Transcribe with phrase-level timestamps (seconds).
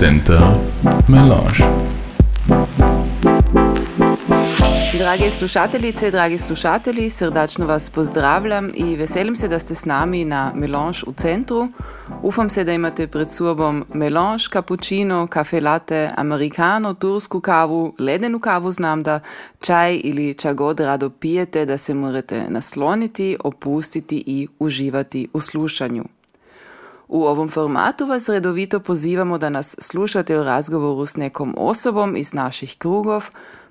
[0.00, 0.40] Center
[1.08, 1.64] Melange.
[4.98, 10.52] Drage slušateljice, dragi slušatelji, srdačno vas pozdravljam in veselim se, da ste s nami na
[10.54, 11.68] Melange v centru.
[12.22, 18.70] Upam se, da imate pred sobom melange, cappuccino, kafe latte, americano, tursku kavu, ledenu kavu
[18.70, 19.20] znam, da
[19.60, 26.15] čaj ili čagod rado pijete, da se morate nasloniti, opustiti in uživati v slušanju.
[27.08, 32.32] V ovom formatu vas redovito pozivamo, da nas slušate v razgovoru s nekom osobom iz
[32.34, 33.24] naših krugov,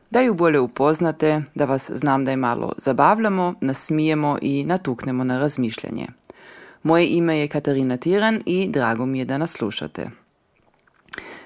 [0.09, 5.39] da ju bolje upoznate, da vas znam, da je malo zabavljamo, nasmijemo in natuknemo na
[5.39, 6.07] razmišljanje.
[6.83, 10.09] Moje ime je Katarina Tiran i drago mi je da nas slušate.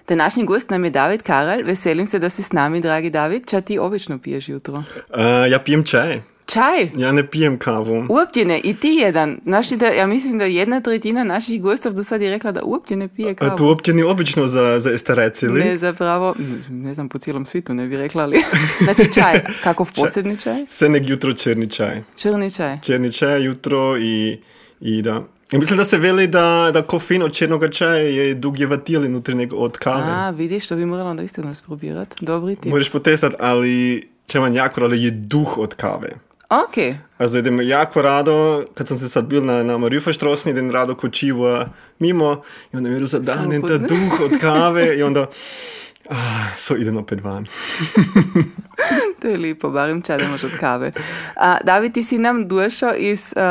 [0.08, 1.66] Današnji gost nam je David Karel.
[1.66, 3.50] Veselim se da si s nami, dragi David.
[3.50, 4.78] Ča ti obično piješ jutro?
[4.78, 4.84] Uh,
[5.52, 6.22] ja pijem čaj.
[6.54, 6.90] Čaj?
[6.98, 8.06] Ja ne pijem kavu.
[8.10, 8.60] Uopće ne.
[8.64, 9.40] I ti jedan.
[9.44, 12.96] Znaš da, ja mislim da jedna tretina naših gostov do sad je rekla da uopće
[12.96, 13.52] ne pije kavu.
[13.52, 15.60] A to uopće nije obično za, za estarec, ili?
[15.60, 16.36] Ne, zapravo,
[16.70, 18.38] ne znam, po cijelom svijetu ne bi rekla, ali...
[18.86, 20.66] znači čaj, kakov posebni čaj?
[20.68, 22.02] Seneg jutro črni čaj.
[22.18, 22.80] Črni čaj?
[22.82, 24.40] Črni čaj jutro i,
[24.82, 25.24] i da...
[25.52, 29.36] I mislim da se veli da, da kofein od črnoga čaja je dugje vatil unutar
[29.36, 30.04] nego od kave.
[30.06, 32.16] A, vidiš, to bi morala onda istino isprobirat.
[32.22, 32.70] Dobri ti.
[32.70, 36.29] Možeš potestat, ali vam jako ali je duh od kave.
[36.50, 36.78] Ok.
[37.18, 41.66] Also idem jako rado, kad sam se sad bil na, na Mariufoštrosni, idem rado kočivo
[42.00, 42.42] mimo
[42.74, 45.28] i onda mi je zadanen ta duh od kave i onda
[46.10, 47.46] ah, so idem opet van.
[49.22, 50.92] to je lipo, barem če idemo od kave.
[51.36, 53.42] A, David, ti si nam došao iz uh,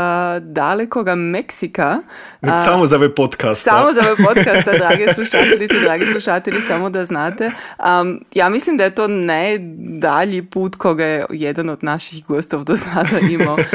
[0.43, 2.01] dalekoga Meksika.
[2.43, 3.63] Uh, samo za ovaj podcast.
[3.63, 7.51] Samo za ovaj podcast, drage slušateljice, dragi slušatelji, samo da znate.
[7.79, 12.77] Um, ja mislim da je to najdalji put koga je jedan od naših gostov do
[12.77, 13.57] sada imao.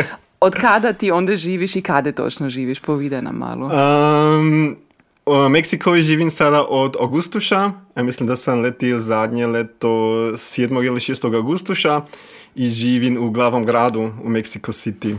[0.44, 2.80] Od kada ti onda živiš i kada točno živiš?
[2.80, 3.66] Povide nam malo.
[3.66, 4.78] Um,
[5.26, 7.72] v Meksiko živim sada od augustuša.
[7.96, 10.86] Ja mislim da sam letil zadnje leto 7.
[10.86, 11.36] ili 6.
[11.36, 12.02] augustuša
[12.56, 15.16] i živim u glavnom gradu u Mexico City.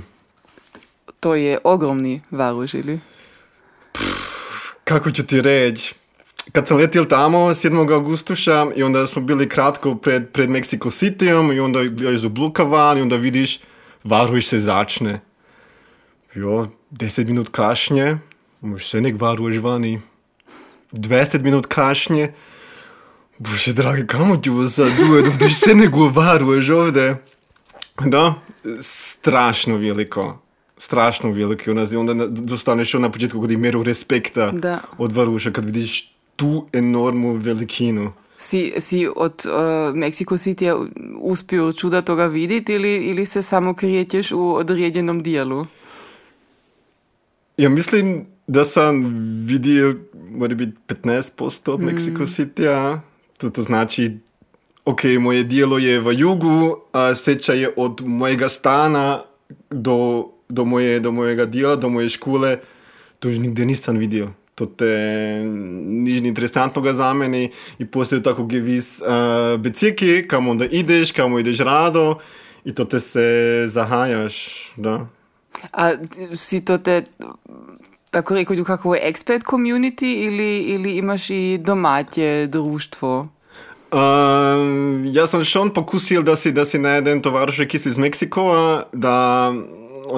[1.21, 3.01] To je ogromni varuž, ili?
[4.85, 5.95] Kako ću ti reći?
[6.53, 7.95] Kad sam letil tamo 7.
[7.95, 12.99] augustuša i onda smo bili kratko pred, pred Mexico Cityom i onda gledaš zubluka van
[12.99, 13.61] i onda vidiš
[14.05, 15.21] varuž se začne.
[16.35, 18.19] Jo, 10 minut kašnje,
[18.65, 20.01] Možeš se nek varuješ vani.
[20.93, 22.33] 20 minut kašnje.
[23.39, 27.17] Bože dragi, kamo vas sad duet, ovdje se nego varuješ ovdje.
[28.05, 28.35] Da,
[28.81, 30.39] strašno veliko.
[30.77, 31.71] Strašno veliko.
[31.71, 34.81] Onda, onda dostaneš na početku kod meru respekta da.
[34.99, 38.13] od varuša kad vidiš tu enormnu velikinu.
[38.39, 39.53] Si, si od uh,
[39.95, 40.89] Mexico City
[41.21, 45.67] uspio čuda toga vidjeti ili, ili se samo krijećeš u određenom dijelu?
[47.57, 49.15] Ja mislim da sam
[49.47, 49.97] vidio,
[50.31, 51.85] mora biti 15% od mm.
[51.85, 53.01] Mexico City-a.
[53.39, 54.19] To, to znači,
[54.85, 59.23] ok, moje dijelo je v jugu, a seča je od mojega stana
[59.71, 62.59] do, do, moje, do mojega dijela, do moje škole.
[63.19, 64.31] To už nigde nisam vidio.
[64.55, 64.87] To te
[65.85, 71.39] nič ni interesantnoga za mene i postoje tako gevis uh, biciki, kam onda ideš, kamo
[71.39, 72.19] ideš rado
[72.65, 75.07] i to te se zahajaš, da.
[75.73, 75.91] A
[76.35, 77.03] si to te
[78.15, 83.29] tako rekoč, kako je expert community ili, ili imaš i domaće društvo?
[83.93, 83.99] Uh,
[85.15, 89.53] ja sam šon pokusil da si, da si najdem tovariše, ki so iz Meksikova, da,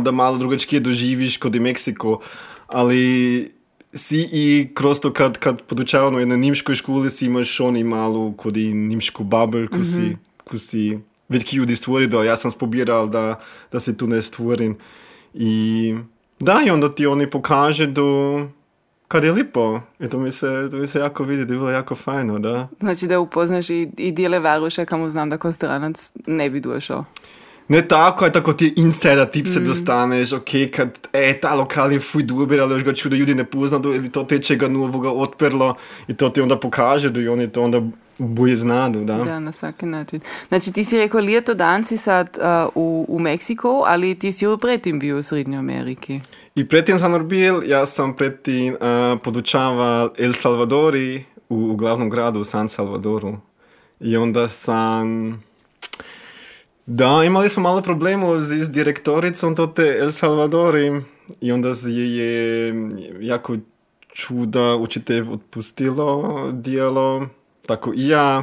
[0.01, 2.21] da malo drugačije doživiš kot je Meksiko.
[2.67, 3.03] Ali
[3.95, 8.33] si i kroz to, kad, kad podučavam u jednoj nimškoj školi, si imaš oni malo
[8.37, 10.17] kod i nimšku babel, ko si, mm -hmm.
[10.45, 10.99] ko si
[11.45, 13.41] ki ljudi stvorili, ali ja sam spobiral da,
[13.73, 14.77] da se tu ne stvorim.
[15.34, 15.95] I
[16.41, 18.41] da, i onda ti oni pokaže do
[19.08, 19.80] kad je lipo.
[20.00, 22.69] I to mi se, to mi se jako vidi, da je bilo jako fajno, da.
[22.80, 27.04] Znači da upoznaš i, i dijele varuša kamo znam da ko stranac ne bi došao.
[27.69, 29.66] Ne tako, je tako ti insider tip se mm.
[29.66, 33.44] dostaneš, ok, kad, e, ta lokal je fuj dober, ali još ga čudo ljudi ne
[33.44, 35.74] poznaju, ili to teče ga novoga otperlo
[36.09, 37.82] i to ti onda pokaže, da i oni to onda
[38.18, 39.16] boje znadu, da.
[39.16, 40.21] Da, na svaki način.
[40.48, 44.45] Znači ti si rekao ljeto dan si sad uh, u, u Meksiku, ali ti si
[44.60, 46.21] pretim bio u Srednjoj Ameriki.
[46.54, 52.45] I pretim sam bil, ja sam pretim uh, podučaval El Salvadori u, u glavnom gradu,
[52.45, 53.36] San Salvadoru.
[54.01, 55.47] I onda sam...
[56.86, 61.03] Da, imali smo malo problemu z, z direktoricom tote El Salvadori
[61.41, 62.74] i onda je, je
[63.21, 63.57] jako
[64.13, 67.28] čuda učitelj otpustilo dijelo
[67.66, 68.42] tako i ja.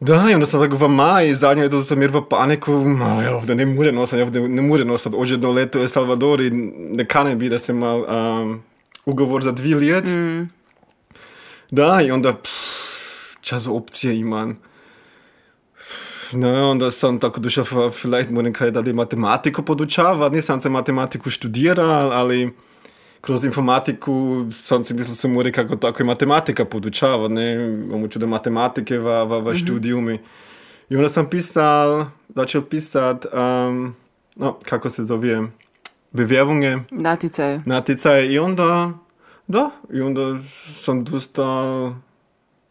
[0.00, 3.36] Da, i onda sam tako v maj, zadnje leto sam jer v paniku, ma, ja
[3.36, 6.50] ovdje ne more nosati, ja ovdje ne more nosati, ođe do leto je Salvador i
[6.96, 8.62] ne kane bi da se mal um,
[9.04, 10.04] ugovor za dvije let.
[10.04, 10.50] Mm.
[11.70, 12.50] Da, i onda, pff,
[13.40, 14.58] čas opcije imam.
[16.32, 22.10] No, onda sam tako došao, vielleicht moram kaj dalje matematiku podučava, nisam se matematiku študirao,
[22.10, 22.52] ali
[23.24, 27.56] kroz informatiku sam si mislil, se mora kako tako i matematika podučava, ne,
[27.90, 30.18] pomoću da matematike va, va, va študijumi.
[30.88, 33.94] I onda sam pisal, začel pisat, um,
[34.36, 35.42] no, kako se zove,
[36.12, 37.60] bewerbunge, Natice.
[37.66, 38.92] natjecaj i onda,
[39.46, 40.38] da, i onda
[40.74, 41.92] sam dostal,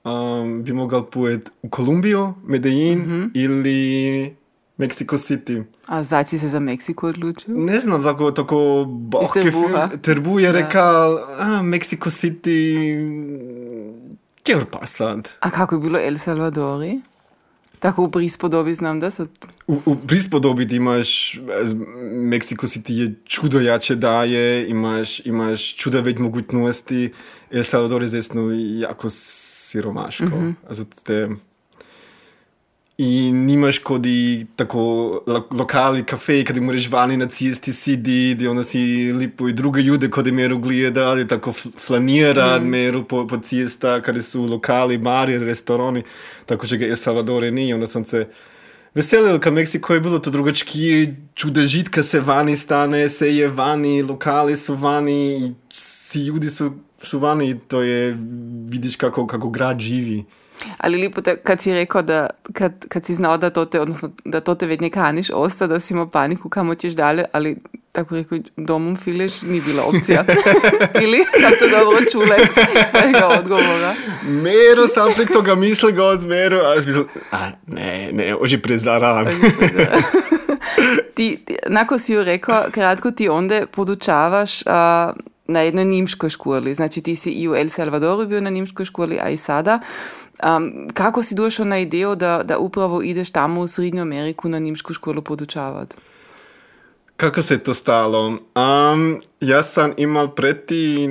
[0.03, 4.35] um, bi mogao pojet u Kolumbiju, Medellin ili
[4.77, 5.63] Mexico City.
[5.85, 7.53] A zdaj si se za Meksiko odločil?
[7.57, 10.01] Ne znam, tako, tako bohke film.
[10.01, 10.59] Trbu je Da.
[10.59, 12.97] rekal, a, Mexico City,
[14.43, 15.29] kjer pa sad?
[15.39, 17.01] A kako je bilo El Salvadori?
[17.79, 19.27] Tako v prispodobi znam, da so...
[19.67, 21.39] U, u prispodobi imaš, eh,
[22.15, 27.13] Mexico City je čudo jače daje, imaš, imaš čuda več mogućnosti,
[27.51, 30.25] El Salvador je zesno jako siromaško.
[30.25, 31.35] Mm -hmm.
[32.93, 34.79] Also te, I nimaš kodi tako
[35.27, 39.81] lo, lokali, kafeji, kada moraš vani na cesti sidi, gdje onda si lipo i druge
[39.81, 42.67] ljude kod meru gledali, tako fl- flanira mm.
[42.67, 46.03] meru po, po cesta, kada su lokali, bari, restorani,
[46.45, 48.27] tako že ga El Salvador ni, onda sam se
[48.93, 54.03] veselil, kad Meksiko je bilo to drugački, čuda žitka se vani stane, se je vani,
[54.03, 58.17] lokali su vani, i si ljudi su, su vani, to je,
[58.69, 60.23] vidiš kako, kako grad živi.
[60.77, 64.41] Ali lepo, kad si rekel, da kad, kad si znal, da to te, odnosno, da
[64.41, 67.57] to te vedno kaniš osta, da si imel paniku, kam ćeš dalje, ali
[67.91, 70.25] tako rekel, domom fileš, ni bila opcija.
[71.03, 72.49] Ili sam to dobro čula iz
[72.89, 73.95] tvojega odgovora.
[74.27, 79.25] Mero sam prek toga mislil, ga odzmeru, a jaz mislil, a ne, ne, oži prezaram.
[81.15, 85.13] Ti, ti, nako si ju rekel, kratko ti onda podučavaš a,
[85.47, 86.73] na jednoj nimškoj školi.
[86.73, 89.79] Znači ti si i u El Salvadoru bio na nimškoj školi, a i sada.
[90.43, 94.59] Um, kako si došao na ideju da, da upravo ideš tamo u Srednju Ameriku na
[94.59, 95.95] nimšku školu podučavati?
[97.17, 98.27] Kako se je to stalo?
[98.27, 101.09] Um, jaz sam imal preti,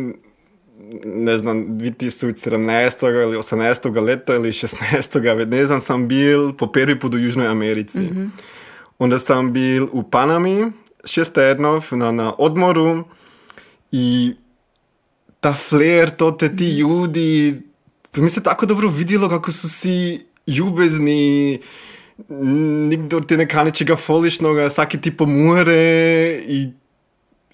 [1.04, 3.22] ne znam, 2017.
[3.22, 4.04] ili 18.
[4.04, 5.36] leta ili 16.
[5.36, 7.98] već ne znam, sam bil po prvi put u Južnoj Americi.
[8.98, 10.72] Onda sam bil u Panami,
[11.04, 13.04] šest tednov na, na odmoru
[13.92, 14.34] i
[15.40, 17.62] ta flair, to te ti ljudi,
[18.12, 21.60] to mi se tako dobro vidjelo kako su si ljubezni,
[22.88, 26.68] nikdo ti ne kani čega foličnoga, svaki ti pomore i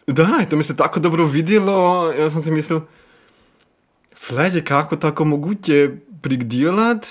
[0.06, 2.80] da, to mi se tako dobro vidjelo, ja sam si mislil,
[4.16, 5.90] fled kako tako moguće
[6.22, 7.06] prigdelat,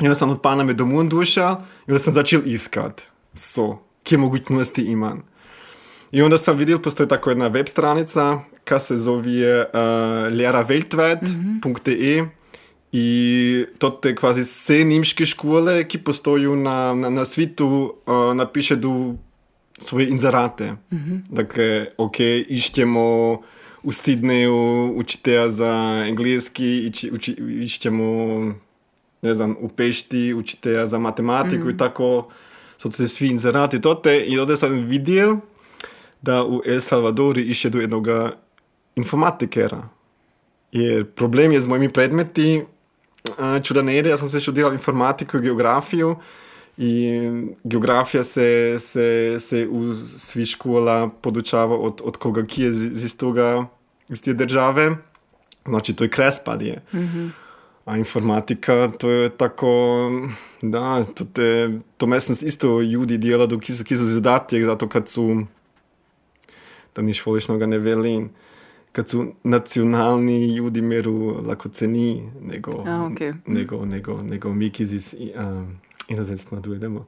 [0.00, 1.54] i onda sam od Paname domov došel
[1.86, 3.02] i onda sam začel iskat,
[3.34, 5.22] so, kje mogućnosti imam.
[6.12, 9.66] I onda sam vidjel, postoji tako jedna web stranica, ka se zove uh,
[12.92, 18.76] i to te kvazi vse nemške škole, ki postoju na, na, na svitu, uh, napiše
[18.76, 19.16] du
[19.78, 20.72] svoje inzerate.
[21.30, 23.32] Dakle, ok, išćemo
[23.82, 28.04] u Sidneju učitelja za engleski, ići, uči, išćemo,
[29.22, 32.28] ne znam, u Pešti učitelja za matematiku i tako
[32.78, 35.36] su to svi inzerati tote i onda sam vidjel
[36.22, 38.08] da u El Salvadori išće do jednog
[38.96, 39.88] informatikera.
[40.72, 42.62] Jer problem je z mojimi predmeti
[43.28, 46.16] uh, čudanere, ja sam se študirao informatiku i geografiju
[46.76, 47.20] i
[47.64, 53.16] geografija se, se, se u svi škola podučava od, od koga ki je iz, iz
[53.18, 53.66] toga,
[54.08, 54.96] iz te države.
[55.64, 56.82] Znači, to je krespad je.
[57.84, 60.10] A informatika, to je tako,
[60.62, 65.08] da, to, te, to mesec isto ljudi djelaju, ki so, ki so zadatek, zato kad
[65.08, 65.46] su,
[66.94, 68.30] da niš volišnoga ne velim,
[68.96, 73.32] kad su nacionalni ljudi meru lako ceni nego, A, okej.
[73.46, 77.06] nego, nego, nego mi ki iz um, inozemstva dojedemo.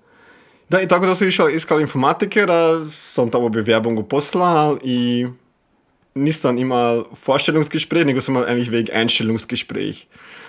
[0.68, 5.26] Da, i tako da sam išao iskal informatikera, sam tamo bewerbung poslal i
[6.24, 10.06] nisam imel Vorstellungsgespräch, nego sam imel eigentlich weg Einstellungsgespräch.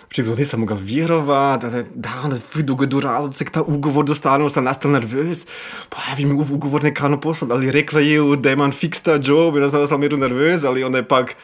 [0.10, 3.62] Znači, to nisam mogel vjerovat, da, da, da, da je dugo duralo, da se ta
[3.62, 5.46] ugovor dostane, sam nastal nervös.
[5.90, 9.56] Pa, vi mi u- ugovor nekano poslali, ali rekla je, da imam fiks ta job,
[9.56, 11.36] in da sam sam meru nervös, ali onda je pak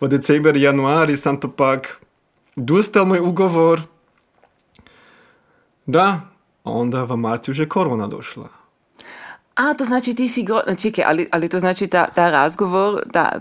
[0.00, 2.00] v december, januari sam to pak
[2.56, 3.80] dostal moj ugovor.
[5.86, 6.20] Da,
[6.64, 8.63] onda v marcu že korona došla.
[9.54, 10.60] A, to znači ti si go...
[10.78, 13.32] Čekaj, ali, ali to znači ta, ta razgovor, ta,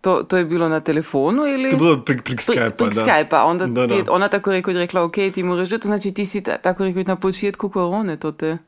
[0.00, 1.70] to, to je bilo na telefonu ili...
[1.70, 2.70] To je bilo prek, prek Pri- Skype.
[2.70, 4.12] prek Skype-a, onda Da, ti je da.
[4.12, 7.16] ona tako rekoč rekla, ok, ti moraš, to znači ti si ta, tako rekoč na
[7.16, 8.58] početku korone, to te...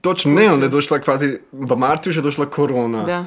[0.00, 3.04] Točno, ne, onda je došla kvazi, v marcu že došla korona.
[3.04, 3.24] Da.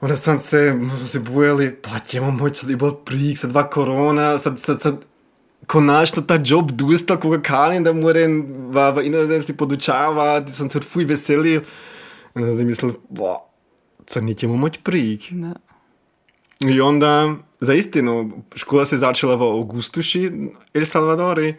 [0.00, 3.70] Onda sam se, smo se bojali, pa ćemo moći sad i bol prik, sad dva
[3.70, 4.96] korona, sad, sad, sad,
[5.66, 11.04] konačno ta job dostal, koga kalim, da moram v, v inozemstvu podučavati, sem se fuj
[11.04, 11.60] veselil.
[12.34, 13.36] In sem si mislil, bo,
[14.06, 15.28] co nećemo moći prijeti.
[15.32, 15.54] Da.
[16.68, 20.30] I onda, za istinu, škola se začela v Augustuši,
[20.74, 21.54] El Salvadori,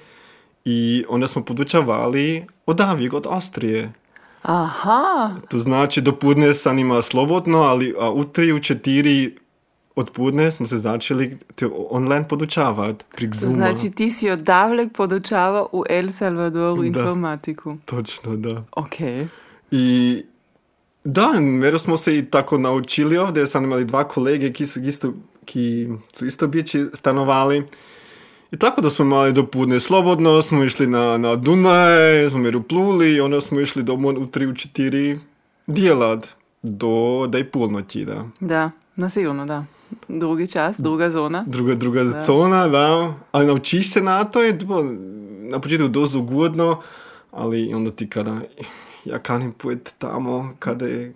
[0.66, 3.94] i onda smo podučavali od Avijeg, od Austrije.
[4.42, 9.38] Aha, To znači, do podne sam imao slobodno, ali a u tri, u četiri
[9.96, 11.38] od podne smo se začeli
[11.90, 13.54] online podučavati prek to Zooma.
[13.56, 16.88] znači ti si odavlek podučavao u El Salvadoru Da.
[16.88, 17.78] informatiku.
[17.86, 18.64] Točno, da.
[18.72, 18.96] Ok.
[19.72, 20.24] I
[21.04, 25.14] da, mero smo se i tako naučili ovdje, sam imali dva kolege ki su isto,
[25.46, 27.64] ki su isto bići stanovali.
[28.52, 32.64] I tako da smo imali do podne slobodno, smo išli na, na Dunaj, smo meru
[32.64, 35.20] pluli onda smo išli domov u tri, u četiri
[35.68, 36.28] djelat
[36.62, 38.26] do da i polnoći, da.
[38.40, 39.66] Da, na sigurno da.
[40.08, 41.44] Drugi čas, druga zona.
[41.48, 43.14] Druga, druga zona, da.
[43.32, 44.60] Ali naučiš se na to, je
[45.40, 46.82] na početku dosta ugodno,
[47.32, 48.42] ali onda ti kada,
[49.06, 51.14] ja kanim pojet tamo, kada je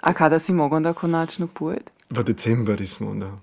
[0.00, 1.90] A kada si mogao onda konačno pojet?
[2.10, 3.38] V decembri smo da,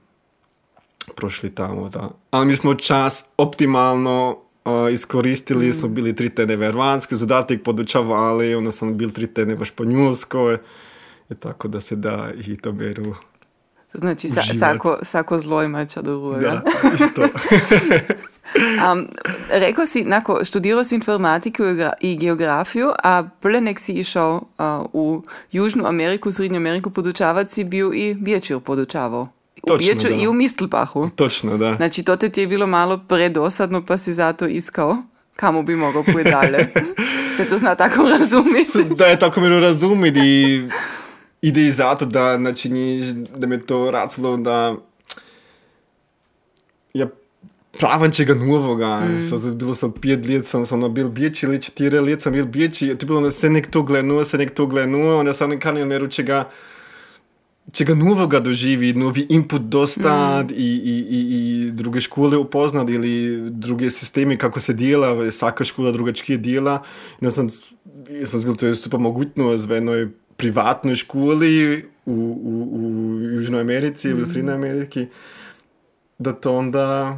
[1.15, 1.89] prošli tamo.
[1.89, 2.09] Da.
[2.31, 8.55] Ali mi smo čas optimalno uh, iskoristili, smo bili tri tedne v Hrvatskoj, dodatek podučavali,
[8.55, 10.57] onda sam bil tri tedne v Španjolskoj.
[11.29, 13.15] I tako da se da i to meru.
[13.91, 16.49] To znači sa, sako, sako zlo ima ča drugega.
[16.49, 16.63] Da,
[16.93, 17.21] isto.
[18.55, 19.07] Um,
[19.49, 24.41] rekao si, nako, študirao si informatiku i gra- i geografiju, a prije nek si išao
[24.57, 29.27] uh, u Južnu Ameriku, Srednju Ameriku podučavati si bio i Biječir podučavao.
[29.63, 31.09] U Biječu i u Mistelbachu.
[31.15, 31.75] Točno, da.
[31.75, 34.97] Znači, to te ti je bilo malo predosadno, pa si zato iskao
[35.37, 36.57] kamo bi mogao pojeti dalje.
[37.37, 38.95] Se to zna tako razumjeti.
[38.95, 40.69] Da je tako meru razumjeti i
[41.41, 42.69] ide i zato da, znači,
[43.35, 44.75] da me to racilo da
[46.93, 47.07] ja
[48.11, 48.99] čega novoga.
[48.99, 49.75] Mm.
[49.75, 53.07] Sam pet let, sam, sam bil bječi, ali četiri let sam bil bječi, to je
[53.07, 56.49] bilo, da se nek to gledalo, se nek to gledalo, onda sam nekaj meru čega
[57.71, 61.19] čega novoga doživi, novi input dostat i, i, i,
[61.67, 66.83] i druge škole upoznat ili druge sisteme kako se dela, vsaka škola drugačije dela.
[67.21, 67.49] In jaz sem,
[68.19, 70.07] jaz sem zbil, to je super mogutno v enoj
[70.37, 71.51] privatnoj školi
[72.05, 72.17] v, v,
[72.71, 75.07] v Južnoj Americi ili v Srednjoj Ameriki,
[76.19, 77.17] da to onda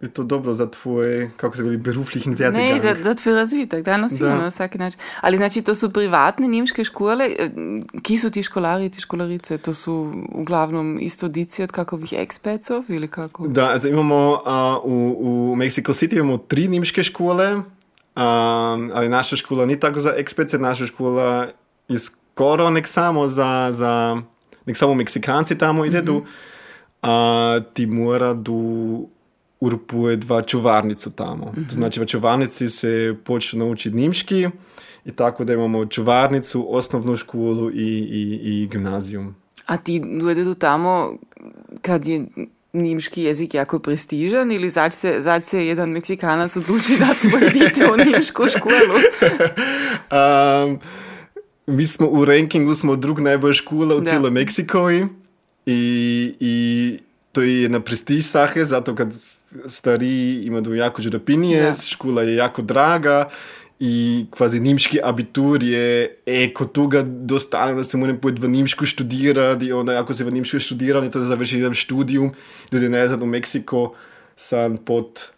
[0.00, 2.72] je to dobro za tvoj, kako se govori, beruflichen Werdegang.
[2.72, 4.38] Ne, za, za tvoj razvitek, da, no Da.
[4.38, 5.00] na vsaki način.
[5.20, 7.50] Ali znači to su privatne nemške škole, eh,
[8.02, 13.08] ki su ti školari, ti školarice, to su uglavnom isto dici od kakovih ekspecov ili
[13.08, 13.48] kako?
[13.48, 15.14] Da, also imamo uh, v,
[15.52, 17.64] v Mexico City imamo tri nemške škole, um,
[18.94, 21.48] ali naša škola ni tako za ekspece, naša škola
[21.88, 24.22] je skoro nek samo za, za
[24.66, 26.24] nek samo Meksikanci tamo idedu,
[27.02, 28.52] a ti mora do
[29.60, 31.52] urpuje dva čuvarnicu tamo.
[31.68, 34.48] To znači v čuvarnici se počne naučiti nemški
[35.04, 39.34] i tako da imamo čuvarnicu, osnovnu školu i, i, i gimnazijum.
[39.66, 41.14] A ti dojedu tamo
[41.82, 42.26] kad je
[42.72, 47.86] nimški jezik jako prestižan ili zač se, zač se jedan Meksikanac odluči dati svoje dite
[47.92, 48.94] u nimšku školu?
[50.10, 50.78] Um,
[51.66, 54.06] mi smo u rankingu smo drug najbolj škola u Da.
[54.10, 55.06] cijeloj Meksikoj
[55.66, 56.98] i, i
[57.32, 59.14] to je jedna prestiž sahe, zato kad
[59.66, 61.72] stari imaju jako žrapinije, Da.
[61.72, 63.28] škola je jako draga
[63.80, 68.84] i kvazi nimški abitur je, e, kod toga dostane da se moram pojeti v Nimšku
[68.86, 72.32] študirati i onda ako se v Nimšku študira, to završi jedan študijum,
[72.72, 73.94] ljudi ne znam u Meksiko
[74.36, 75.30] sam pod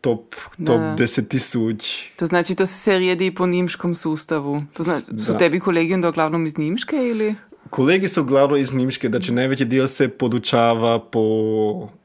[0.00, 0.34] top,
[0.66, 0.96] top Da.
[0.98, 2.04] 10 tisuć.
[2.16, 4.62] To znači to se rijedi po nimškom sustavu.
[4.76, 5.38] To znači, su Da.
[5.38, 7.34] tebi kolegi onda uglavnom iz Nimške ili?
[7.70, 11.22] Kolegi so glavno iz Nimške, da če največji del se podučava po,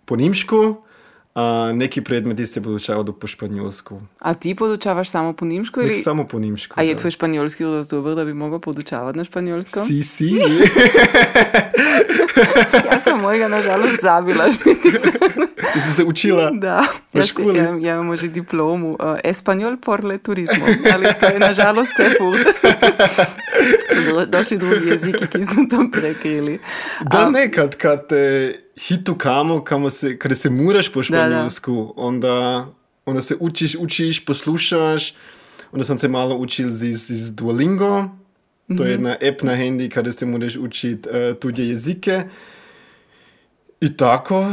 [0.06, 0.76] po Nimšku,
[1.40, 4.02] a neki predmeti se podučavajo po španjolsku.
[4.20, 6.00] A ti podučavaš samo po Nimšku Nek ili?
[6.02, 6.74] samo po Nimšku.
[6.78, 7.00] A je da.
[7.00, 9.88] tvoj španjolski dovolj dober, da bi mogao podučavati na španjolskom?
[9.88, 10.30] Si, si.
[12.92, 14.46] Ja sam mojega nažalost zabila.
[14.50, 14.92] Ti
[15.74, 16.52] si se učila.
[16.52, 16.84] Da,
[17.14, 17.58] V školi?
[17.58, 18.90] ja, ja imam že diplomu.
[19.00, 20.66] Uh, Espanjol por le turismo.
[20.94, 22.48] Ali to je nažalost vse furt.
[23.94, 26.60] Su do, došli drugi jeziki, ki su to prekrili.
[27.12, 28.54] Da nekad, kad te
[28.88, 32.66] hitu kamo, kamo se, kada se muraš po španjolsku, onda,
[33.06, 35.14] onda se učiš, učiš, poslušaš.
[35.72, 38.06] Onda sam se malo učil iz, iz Duolingo.
[38.78, 42.24] To je jedna app na handy kada se moraš učiti uh, tuđe jezike.
[43.82, 44.46] I tako,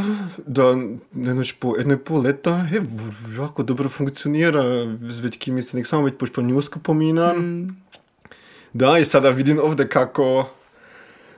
[0.45, 0.77] da
[1.13, 2.81] nemoš po jednoj pol leta, je
[3.37, 4.63] jako dobro funkcionira,
[5.21, 7.67] već kimi se nek samo već po španjolsku pominam.
[8.73, 10.49] Da, i sada vidim ovdje kako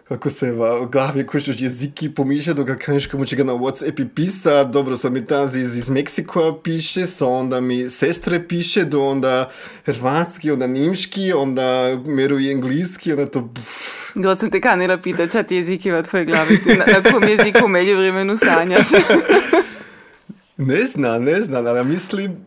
[0.08, 4.64] kako se v glavi koščeš jeziki pomišlja, da kažeš komu če ga na Whatsappi pisa,
[4.64, 9.50] dobro sam mi ta iz, iz Meksika piše, so onda mi sestre piše, do onda
[9.86, 11.68] hrvatski, onda nimški, onda
[12.06, 13.50] meruje engleski, onda to...
[14.16, 17.66] God sam te kanila pita, ča ti jeziki v tvojoj glavi, na, na kom jeziku
[17.66, 18.92] u međuvremenu sanjaš?
[20.72, 22.38] ne znam, ne znam, ali mislim,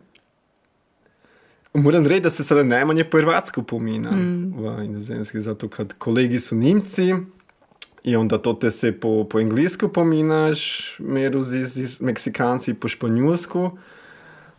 [1.75, 4.55] Moram reči, da se sada najmanje po hrvatsko pomina mm.
[4.57, 7.15] v inozemski, zato kad kolegi su Nimci
[8.05, 13.71] i onda to te se po, po englesku pominaš, meru z, z Meksikanci po španjolsku,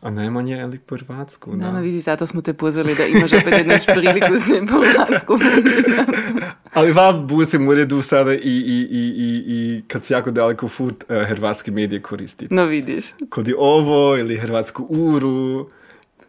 [0.01, 1.55] a najmanje ali po hrvatsku.
[1.55, 5.39] Da, no, vidiš, zato smo te pozvali, da imaš opet jednaš priliku se po hrvatsku
[6.73, 10.67] Ali va busem u redu sada i, i, i, i, i kad se jako daleko
[10.67, 12.53] fut uh, hrvatski medije koristiti.
[12.53, 13.05] No vidiš.
[13.29, 15.69] Kod je ovo ili hrvatsku uru,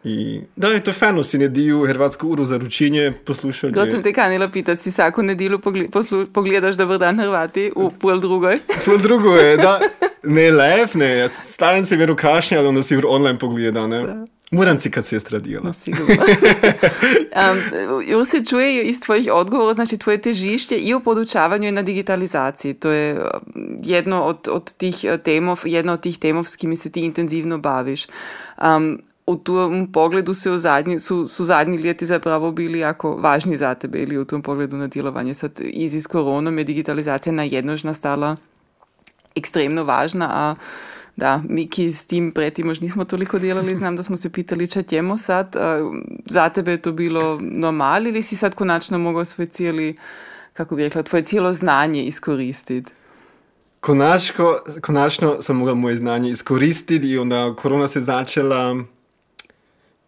[0.03, 3.73] I da, je to fajno, si nediju hrvatsko uro za ručenje poslušati.
[3.73, 5.59] Kot sem te kanila pitati, si vsako nedeljo
[6.33, 8.59] pogledaš Dobar dan Hrvati v pol drugoj?
[8.85, 9.79] pol drugoj, da.
[10.25, 11.29] Ne, lev, ne.
[11.45, 14.01] Staren se veru kašnja, da si online pogleda, ne.
[14.07, 14.25] Da.
[14.51, 15.63] Moram si kad sestra dijela.
[15.63, 16.15] No, sigurno.
[18.19, 22.73] um, se čuje iz tvojih odgovora, znači tvoje težište i u podučavanju i na digitalizaciji.
[22.73, 23.25] To je
[23.83, 28.07] jedno od, od tih temov, jedna od tih temov s kimi se ti intenzivno baviš.
[28.61, 33.57] Um, u tom pogledu se u zadnji, su, su zadnji ljeti zapravo bili jako važni
[33.57, 35.33] za tebe ili u tom pogledu na djelovanje.
[35.33, 38.35] Sad iz, iz koronom je digitalizacija najednož nastala
[39.35, 40.55] ekstremno važna, a
[41.15, 44.67] da, mi ki s tim pretim možda nismo toliko delali, znam da smo se pitali
[44.67, 45.55] če ćemo sad.
[46.25, 49.97] Za tebe je to bilo normal ili si sad konačno mogao svoj cijeli,
[50.53, 52.93] kako bi rekla, tvoje cijelo znanje iskoristiti?
[53.79, 58.75] Konačno, konačno sam mogla moje znanje iskoristiti i onda korona se začela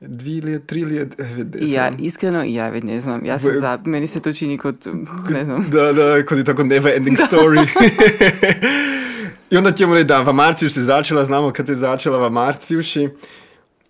[0.07, 1.19] dvi let, tri let.
[1.19, 1.25] Eh,
[1.61, 3.25] ja, iskreno, ja već ne znam.
[3.25, 4.87] Ja sam za, meni se to čini kod,
[5.29, 5.69] ne znam.
[5.71, 7.67] Da, da, kod je tako never ending story.
[9.51, 13.09] I onda ćemo reći da, v se začela, znamo kad se začela v marcijuši.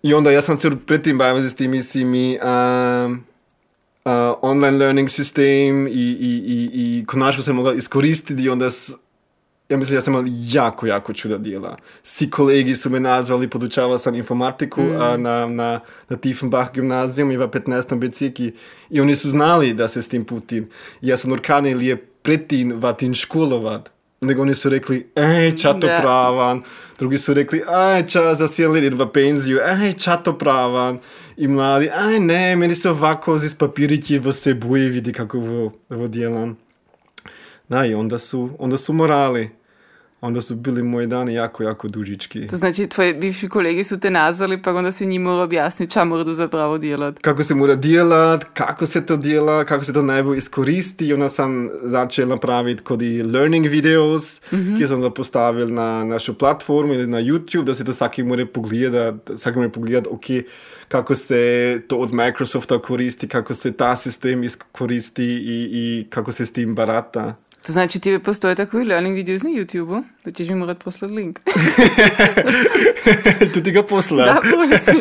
[0.02, 5.08] I onda ja sam se predtim bavio s tim, mislim, i, uh, uh, online learning
[5.08, 8.70] system i, i, i, i konačno sam mogla iskoristiti i onda
[9.68, 11.76] ja mislim, ja sam imao jako, jako čuda dijela.
[12.02, 15.00] Svi kolegi su me nazvali, podučavao sam informatiku mm.
[15.00, 17.98] a, na, na, na Tiefenbach gimnazijum i v 15.
[17.98, 18.52] beciki.
[18.90, 20.68] I oni su znali da se s tim putim.
[21.00, 23.90] Ja sam urkane ili je pretin vatin školovat.
[24.20, 26.00] Nego oni su rekli, ej, čato yeah.
[26.00, 26.62] pravan.
[26.98, 30.98] Drugi su rekli, aj, čas za sjedan let v penziju, ej, čato pravan.
[31.36, 35.72] I mladi, aj, ne, meni se ovako iz papirići vo se boje, vidi kako vo,
[35.88, 36.65] vo djelam.
[37.68, 39.50] Da, i onda su, onda su morali.
[40.20, 42.46] Onda su bili moji dani jako, jako dužički.
[42.46, 46.04] To znači, tvoji bivši kolegi su te nazvali, pa onda si njim morao objasniti ča
[46.04, 47.18] moraju zapravo djelat.
[47.18, 51.06] Kako se mora djelat, kako se to djela, kako se to najbolje iskoristi.
[51.06, 54.78] I onda sam začel napraviti kod i learning videos, mm -hmm.
[54.78, 58.46] ki sam da postavil na našu platformu ili na YouTube, da se to svaki mora
[58.46, 60.24] pogledat, svaki mora pogledat, ok,
[60.88, 66.46] kako se to od Microsofta koristi, kako se ta sistem iskoristi i, i kako se
[66.46, 67.34] s tim barata.
[67.66, 70.04] To znači ti postoje takový learning videos na YouTube-u?
[70.24, 71.40] Da ćeš mi morat poslat link.
[73.54, 74.24] tu ti ga posla.
[74.24, 75.00] Da, prosim.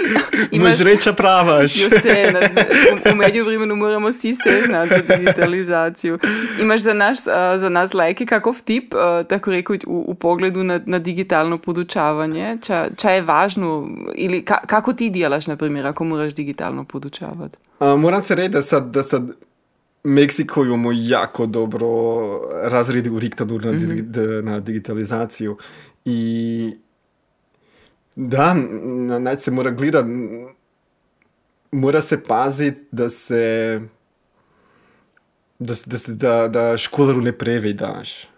[0.52, 1.82] Imaš reča pravaš.
[1.82, 2.34] Jo se,
[2.92, 6.18] u, u međuvremenu moramo svi se znati za digitalizaciju.
[6.60, 7.18] Imaš za, naš,
[7.58, 8.94] za nas lajke kakov tip,
[9.28, 12.58] tako rekao, u, u pogledu na, na digitalno podučavanje?
[12.62, 17.58] Ča, ča je važno, ili ka, kako ti djelaš, na primjer, ako moraš digitalno podučavati?
[17.80, 19.45] moram se reći da sad, da sad
[20.06, 21.86] Meksiko imamo jako dobro
[22.64, 24.44] razredi u Riktadu na, mm -hmm.
[24.44, 25.56] na digitalizaciju
[26.04, 26.76] i
[28.16, 28.54] da,
[29.18, 30.06] na, se mora gledat,
[31.72, 33.80] mora se paziti da se
[35.58, 38.28] da, da, da, da školaru ne prevedaš.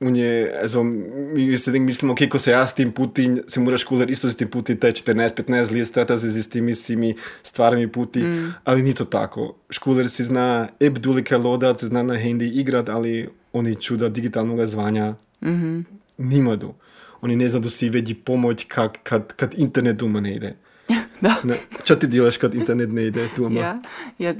[0.00, 3.80] On je, also, mi se mislimo, ok, ko se jaz s tem putim, se moraš
[3.80, 8.20] školar isto s tem puti, te 14-15 let strata se z temi svimi stvarmi puti,
[8.20, 8.54] mm.
[8.64, 9.54] ali ni to tako.
[9.70, 14.66] Školar si zna eb dulike lodat, se zna na hendi igrat, ali oni čuda digitalnog
[14.66, 15.84] zvanja mm -hmm.
[16.18, 16.74] nimadu.
[17.20, 20.56] Oni ne zna da si vedi pomoć kad, kad, kad internet doma ne ide.
[21.20, 21.36] Da.
[21.44, 23.60] Ne, čo ti delaš, kad internet ne ide doma?
[23.60, 23.76] Ja,
[24.18, 24.34] ja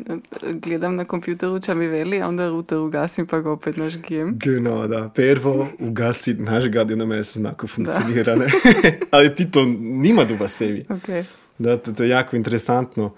[0.62, 4.34] gledam na kompjuteru, če mi veli, onda router ugasim, pa ga opet nažgijem.
[4.38, 5.06] Genau, da.
[5.08, 8.36] Prvo ugasi nažgati, onda me znako funkcionira.
[9.16, 10.84] Ali ti to nima duba sebi.
[10.88, 11.24] Okay.
[11.58, 13.14] Da, to, to je jako interesantno.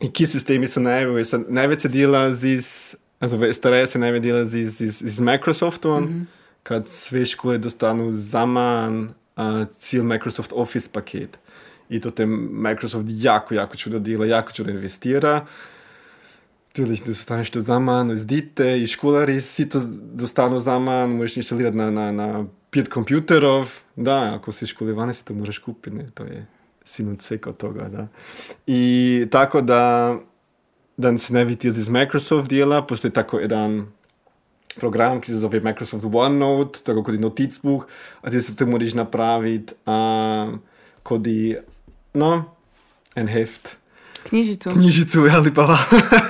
[0.00, 1.36] I ki sistemi so največ?
[1.48, 2.56] Največ se dela z,
[3.52, 6.24] STR se največ dela z, z, z Microsoftom, mm -hmm.
[6.62, 11.38] kad sve škole dostanu zaman uh, cel Microsoft Office paket.
[11.88, 15.46] I to te Microsoft jako, jako čudo dela, jako čudo investira.
[16.76, 19.80] Natürlich, du staneš tu zaman, uz dite i školari si to
[20.12, 23.70] dostanu zaman, možeš instalirati na, na, na pet kompjuterov.
[23.96, 26.10] Da, ako si školovani, si to moraš kupiti, ne?
[26.14, 26.46] to je
[26.84, 27.88] sin cvek od toga.
[27.88, 28.06] Da.
[28.66, 30.16] I tako da,
[30.96, 33.86] da se ne vidi iz Microsoft dela, postoji tako jedan
[34.76, 37.86] program, ki se zove Microsoft OneNote, tako kot je notizbuch,
[38.20, 40.60] a ti se to moraš napraviti, um,
[41.02, 41.62] kot je,
[42.16, 42.44] no,
[43.14, 43.76] en heft.
[44.28, 44.70] Knjižicu.
[44.70, 45.78] Knjižicu, ali pa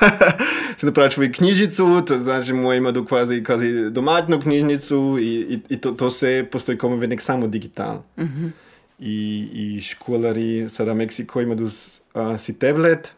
[0.78, 5.80] se napravi svoju knjižicu, to znači moj ima kvazi, kvazi domaćnu knjižnicu i, i, i
[5.80, 8.02] to, to se postoji como venek samo digital.
[8.18, 8.50] Mm -hmm.
[8.98, 13.12] I, I školari sada Meksiko ima dus uh, si tablet,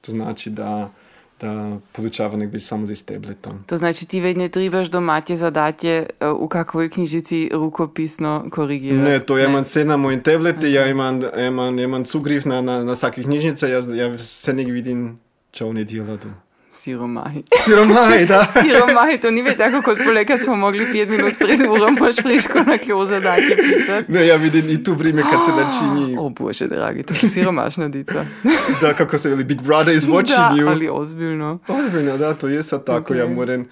[0.00, 0.92] to znači da
[1.40, 3.52] да получава некој само за истеблето.
[3.68, 5.96] Тоа значи ти веќе не требаш домаќе задатје
[6.32, 8.96] у каквој книжици рукописно коригира.
[8.96, 12.84] Не, тоа имам се на мој таблет, и ја имам имам имам сугрив на на,
[12.84, 15.18] на саки книжница, ја ја се не ги видим
[15.60, 16.28] не неделата.
[16.76, 17.42] Siromahi.
[17.64, 18.46] Siromahi, da.
[18.62, 22.66] Siromahi, to ni več tako kot polekaj, smo mogli pet minut pred urom paš friško
[22.68, 24.12] na kjo zadanje pisati.
[24.12, 26.16] Ne, ja vidim i tu vrime kad se načini.
[26.26, 28.24] O bože, dragi, to su siromašna dica.
[28.82, 30.68] da, kako se veli, Big Brother is watching da, you.
[30.68, 31.58] ali ozbiljno.
[31.68, 33.18] Ozbiljno, da, to je sad tako, okay.
[33.18, 33.68] ja moram...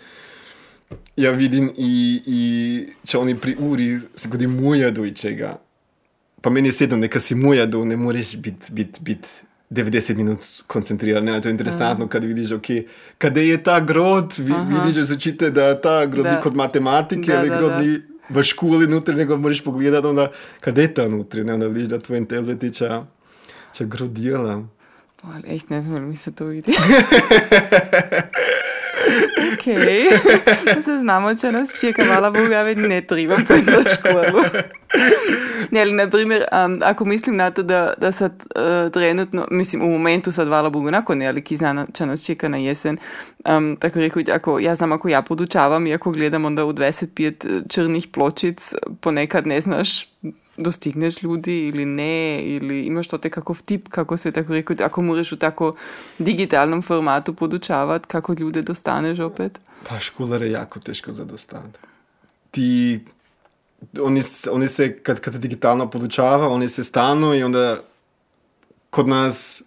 [1.17, 2.41] Ja vidim i, i
[3.07, 5.57] če oni pri uri se godi muja do ičega.
[6.41, 9.27] Pa meni je sedno, neka si muja do, ne moreš biti bit, bit
[9.71, 11.25] 90 minut koncentriran.
[11.25, 11.41] Ne?
[11.41, 12.87] To je interesantno, kad vidiš, okay,
[13.19, 17.37] kade je ta grod, vi, vidiš, da se učite, da ta grod ni kot matematike,
[17.37, 17.99] ali grod ni
[18.29, 21.55] v školi notri, nego moraš pogledati, onda, kade je ta notri, ne?
[21.55, 23.01] onda vidiš, da tvoj tablet če,
[23.73, 24.63] če grod dela.
[25.25, 26.73] Ali echt ne znam, mi se to vidi.
[29.53, 29.65] Ok,
[30.85, 34.45] se znamo, če nas čeka, hvala Bogu, ja već ne trebam pred na školu.
[35.71, 39.83] Ne, ali na primjer, um, ako mislim na to da, da sad uh, trenutno, mislim
[39.83, 42.99] u momentu sad hvala Bogu, nakon ne, ali ki zna, če nas čeka na jesen,
[43.49, 47.63] um, tako rekel, ako, ja znam ako ja podučavam i ako gledam onda u 25
[47.69, 50.07] črnih pločic, ponekad ne znaš
[50.59, 55.33] достигнеш луѓе или не, или имаш тоа каков тип, како се тако рекој, ако мораш
[55.33, 55.75] у тако
[56.19, 59.61] дигиталном формату подучават, како луѓе достанеш да опет?
[59.89, 61.79] Па школар е јако тешко за да достанат.
[62.53, 63.03] Ти
[63.99, 67.83] они, они се, кад, кад се дигитално подучава, они се стану и онда
[68.91, 69.65] код нас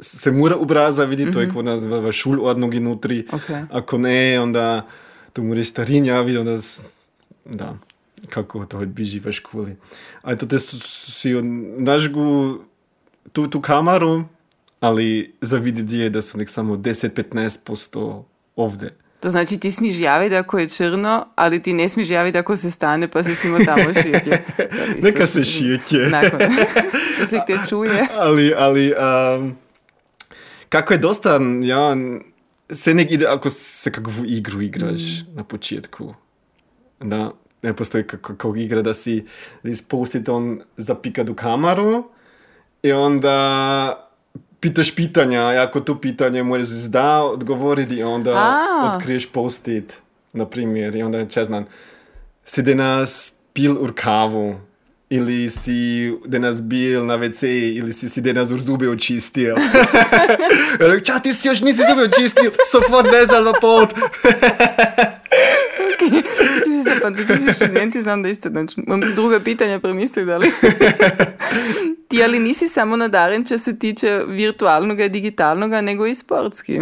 [0.00, 1.34] се мора образа види, mm -hmm.
[1.34, 3.26] тој код нас во, во шулорно ги нутри.
[3.26, 3.66] Okay.
[3.70, 4.86] Ако не, онда
[5.32, 6.60] ту мораш старинја види, онда
[7.46, 7.74] да.
[8.28, 9.76] Kako to odbiži v školi.
[10.22, 11.34] A to si
[11.78, 12.58] nažgu
[13.32, 14.24] tu, tu kameru,
[14.80, 18.22] ali zaviditi je da su nek samo 10-15%
[18.56, 18.90] ovde.
[19.20, 22.70] To znači ti smiješ javiti ako je črno, ali ti ne smiješ javiti ako se
[22.70, 24.44] stane pa se simo tamo šetje.
[25.02, 26.08] Neka se šetje.
[26.12, 26.38] Nakon.
[27.18, 28.06] da se te čuje.
[28.16, 29.56] ali, ali um,
[30.68, 31.96] kako je dosta, ja,
[32.70, 35.36] se nek ide ako se kakvu igru igraš mm.
[35.36, 36.14] na početku.
[37.00, 37.30] Da,
[37.62, 39.24] ne postoji kako igra da si
[39.62, 42.04] da ispustite on zapika do kameru
[42.82, 44.08] i onda
[44.60, 48.92] pitaš pitanja, ako to pitanje moraš zda odgovoriti i onda A.
[48.94, 49.98] otkriješ post-it,
[50.32, 51.66] na primjer, i onda, če znam,
[52.44, 54.56] si danas pil ur kavu,
[55.10, 59.56] ili si danas bil na WC, ili si si danas ur zube očistil.
[61.06, 63.94] Ča, ti si još nisi zube očistil, sofort vezal v pot.
[67.16, 68.76] Pa tudi si študent, znam, da isto noč.
[68.76, 70.52] Imam si druga pitanja premisliti, ali.
[72.08, 76.80] Ti ali nisi samo nadaren, če se tiče virtualnega in digitalnega, nego i sportski.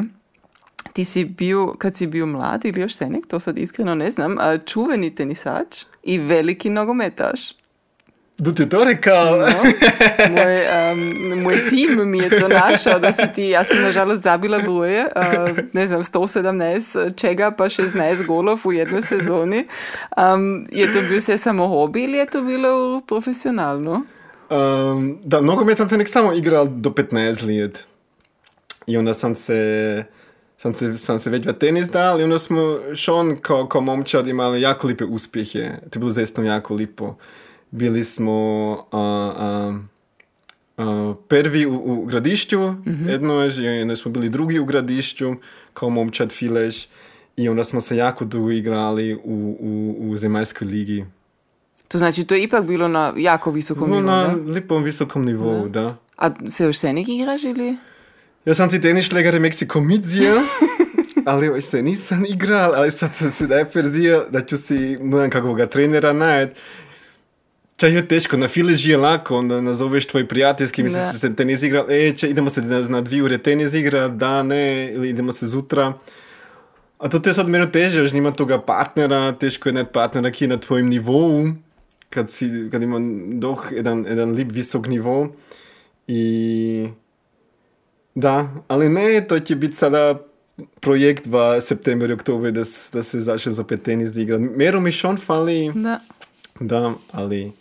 [0.92, 4.36] Ti si bil, kad si bil mlad ili još senek, to sad iskreno ne znam,
[4.66, 7.52] čuveni tenisač i veliki nogometaš.
[8.38, 9.36] Da ti to rekao?
[9.36, 9.46] No,
[10.30, 14.58] moj, um, moj tim mi je to našao da si ti, ja sam nažalost zabila
[14.58, 19.66] broje, uh, ne znam, 117 čega pa 16 golov u jednoj sezoni.
[20.16, 24.02] Um, je to bil sve samo hobi ili je to bilo profesionalno?
[24.50, 27.86] Um, da, nogomet sam se nek samo igral do 15 let.
[28.86, 30.04] I onda sam se,
[30.56, 34.28] sam se, sam se već v tenis dal i onda smo šon kao, kao momčad
[34.28, 35.68] imali jako lipe uspjehe.
[35.90, 37.16] To je bilo zaista jako lipo.
[37.76, 38.32] Bili smo
[38.92, 39.78] a, a,
[40.76, 43.10] a, prvi u, u gradišću mm -hmm.
[43.10, 45.34] jednož, i onda smo bili drugi u gradišću
[45.74, 46.88] kao momčad Fileš
[47.36, 51.04] i onda smo se jako dugo igrali u, u, u zemaljskoj ligi.
[51.88, 54.52] To znači to je ipak bilo na jako visokom no, nivou, na da?
[54.52, 55.80] lipom visokom nivou, da.
[55.80, 55.96] da.
[56.16, 57.76] A se još senik igraš ili?
[58.44, 60.34] Ja sam si tenišlegare Meksiko midzio,
[61.26, 64.98] ali još se nisam igral, ali sad sam se da je perzio da ću si,
[65.02, 66.50] moram kakvog trenera najed
[67.76, 71.12] Čaj je teško, na fileži je lako, onda nazoveš tvoj prijatelj, s kim Da.
[71.12, 74.92] si se tenis igral, e, če idemo se na, dvije ure tenis igrat, da, ne,
[74.92, 75.92] ili idemo se zutra.
[76.98, 80.44] A to je sad mero teže, još nima toga partnera, teško je net partnera, ki
[80.44, 81.48] je na tvojem nivou,
[82.10, 82.96] kad, si, kad ima
[83.32, 85.32] doh jedan, jedan lip visok nivo.
[86.08, 86.88] I
[88.14, 90.20] da, ali ne, to će biti sada
[90.80, 94.40] projekt v septembru oktobru da, da se začne zopet tenis igrat.
[94.40, 96.00] Mero mi šon fali, Da.
[96.60, 97.52] da, ali,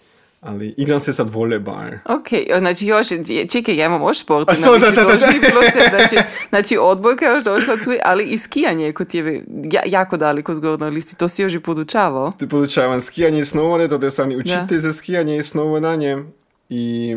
[0.45, 1.87] ali igram se sad volejbal.
[2.05, 2.27] Ok,
[2.59, 4.49] znači još, je- čekaj, ja imam još sport.
[4.49, 5.27] A so, da, da, da, da.
[5.41, 6.17] bilo znači,
[6.49, 11.15] znači odbojka još došla cu, ali i skijanje kod tebe ja, jako daleko zgornjoj listi,
[11.15, 12.33] to si još i podučavao.
[12.39, 16.23] Ty podučavam skijanje i snowboard, to je sam i učitelj za skijanje i snowboardanje.
[16.69, 17.15] I,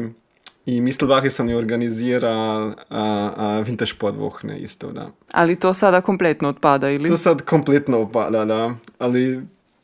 [0.66, 5.10] i Mistelbache sam i organizirao a, a vintage podvohne isto, da.
[5.32, 7.08] Ali to sada kompletno otpada, ili?
[7.08, 8.74] To sad kompletno opada, da.
[8.98, 9.40] Ali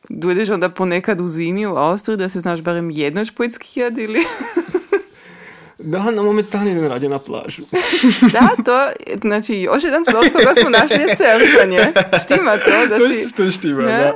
[0.08, 4.20] Dojdeš onda ponekad u zimi u Austriju da se znaš barem jedno špojt skijat ili?
[5.78, 7.62] da, na momentani ne radim na plažu.
[8.32, 8.88] da, to,
[9.20, 11.92] znači još jedan sport koga smo našli je surfanje.
[12.24, 13.36] Štima to da si...
[13.36, 14.12] to štima, Ne?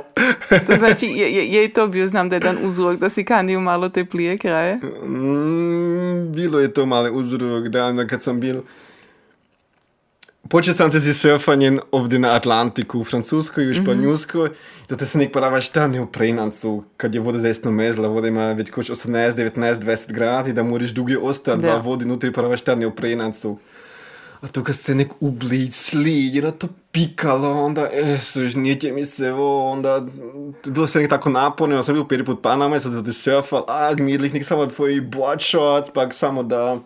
[0.49, 0.59] da.
[0.59, 3.89] To znači, je, je, to bio, znam da je jedan uzrok da si kanio malo
[3.89, 4.75] teplije kraje.
[4.75, 8.61] Mm, bilo je to mali uzrok, da, kad sam bil...
[10.49, 14.49] Počeo sam se surfanjem ovdje na Atlantiku, u Francuskoj i u Španjolskoj.
[14.89, 18.53] Da te se nek paravaš tam u Preinancu, kad je voda zaistno mezla, voda ima
[18.53, 21.67] već koč 18, 19, 20 gradi, da moraš dugi ostati, Da.
[21.67, 23.57] dva vodi nutri paravaš tam u Preinancu.
[24.41, 29.05] A to kad se nek ublič, slid, je na to pikalo, onda, esuš, nije mi
[29.05, 30.05] se ovo, onda,
[30.65, 33.65] bilo se nek tako naporno, ja sam bil prvi put Panama, ja sam zato surfal,
[33.67, 36.79] a gmidlih, nek samo tvoji board shots, pak samo da,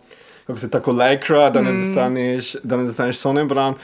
[0.46, 3.74] kako se tako lycra, da ne zastaneš, da ne zastaneš sonebran.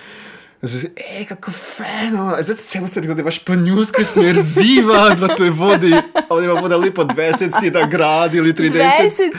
[0.64, 5.94] Si, ej, kako feno, zdaj se musite da imaš španjolsko smrziva, da to je vodi,
[5.94, 8.72] a ovdje ima voda lipo 27 gradi ili 30.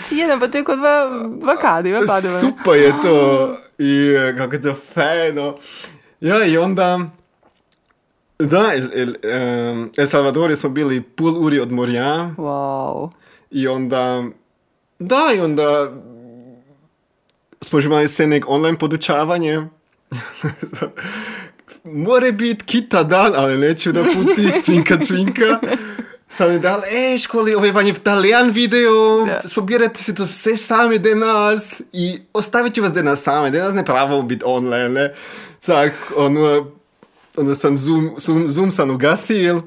[0.08, 2.40] 27, pa to je kod dva, dva kadiva padova.
[2.40, 3.58] Super je to.
[3.78, 5.58] I kako je to fajno.
[6.22, 7.00] Ja, i onda...
[8.40, 13.10] Da, El, El, em, El Salvador smo bili pol uri od morja Wow.
[13.52, 14.24] i onda...
[15.00, 15.92] Da, i onda
[17.63, 19.62] smo že imali se nek online podučavanje.
[21.84, 25.60] More biti kita dan, ali neću da puti, cvinka, cvinka.
[26.30, 29.47] Sam mi dal, e, školi, ovaj vam je talijan video, Da.
[29.47, 34.21] spobirajte se to sve sami denas i ostavit ću vas denas same, denas ne pravo
[34.21, 35.13] biti online, ne.
[35.65, 36.71] Tak, ono,
[37.36, 39.62] onda sam Zoom, Zoom, Zoom sam ugasil.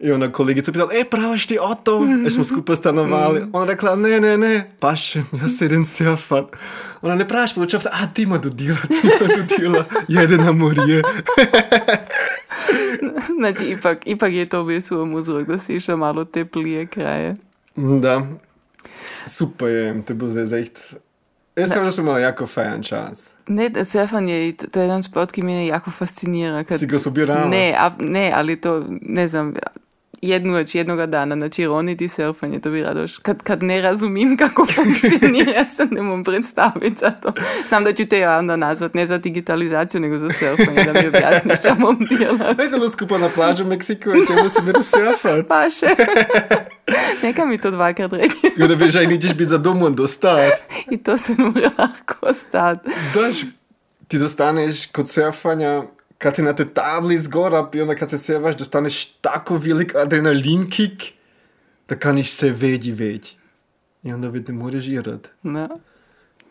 [0.00, 2.04] I onda kolegica pitala, e, pravaš ti oto?
[2.22, 3.42] Jer smo skupa stanovali.
[3.52, 6.44] Ona rekla, ne, ne, ne, pašem, ja se idem surfat.
[7.02, 10.52] Ona ne pravaš podučav, a ti ima do dila, ti ima do dila, jede na
[10.52, 11.02] morje.
[13.38, 17.34] Znači, ipak, ipak je to bio svom uzrok da si išao malo teplije kraje.
[17.76, 18.26] Da,
[19.26, 20.94] super je, to je bil zdaj za echt.
[21.56, 23.30] Jaz sem že imel jako fajan čas.
[23.46, 26.64] Ne, da surfanje, to to je jedan sport, ki mene jako fascinira.
[26.64, 27.44] Kad, Si ga sobirala?
[27.44, 29.54] ne, a, ne, ali to, ne znam,
[30.22, 34.36] jednu noć, jednoga dana, znači roniti surfanje, to bi rado š- kad, kad ne razumim
[34.36, 37.32] kako funkcionira, ja se ne mogu predstaviti za to.
[37.68, 41.06] Znam da ću te ja onda nazvat, ne za digitalizaciju, nego za surfanje, da mi
[41.08, 42.54] objasniš šta mom djela.
[42.58, 45.46] Veš smo skupa na plažu u Meksiku i tamo si bilo surfat.
[45.48, 45.86] Paše.
[47.22, 48.34] Neka mi to dvakrat reći.
[48.58, 50.52] I onda veš, aj nećeš biti za domom dostat.
[50.90, 52.90] I to se mora lako stati.
[53.14, 53.36] Daš,
[54.08, 55.82] ti dostaneš kod surfanja,
[56.18, 60.70] kad ti na te tabli zgora i onda kad se surfaš, dostaneš tako velik adrenalin
[60.70, 61.02] kick,
[61.88, 63.36] da kaniš se veći veći.
[64.02, 65.28] I onda već ne možeš irat.
[65.42, 65.68] Da.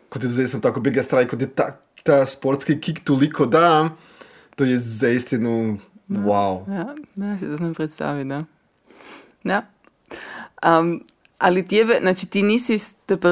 [0.10, 3.90] Kod je zdaj sam tako bega straj, kod je ta, ta sportski kick toliko da,
[4.56, 5.78] to je zaistinu
[6.10, 6.74] wow.
[6.76, 8.44] Ja, da si to znam predstaviti, da.
[9.44, 9.62] Ja.
[10.80, 11.04] Um,
[11.38, 12.80] ali tebe, znači ti nisi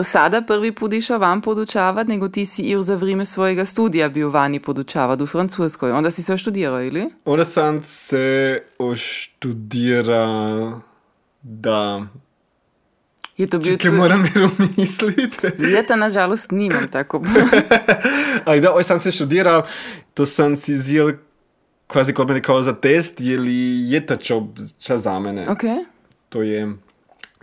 [0.03, 4.29] sada prvi put išao van podučavat, nego ti si ir za vrijeme svojega studija bio
[4.29, 5.91] vani podučavat u Francuskoj.
[5.91, 7.05] Onda si se študirao, ili?
[7.25, 10.27] Onda sam se oštudira
[11.41, 12.05] da...
[13.37, 13.97] Je to bio Čekaj, tvoj...
[13.97, 15.63] moram jer misliti.
[15.63, 17.21] Ljeta, nažalost, nimam tako.
[18.45, 19.61] Ali da, oj sam se študiral,
[20.13, 21.11] to sam si zjel
[21.87, 24.15] kvazi kod mene kao za test, je li je ta
[24.79, 25.49] čas za mene.
[25.49, 25.61] ok.
[26.29, 26.73] To je,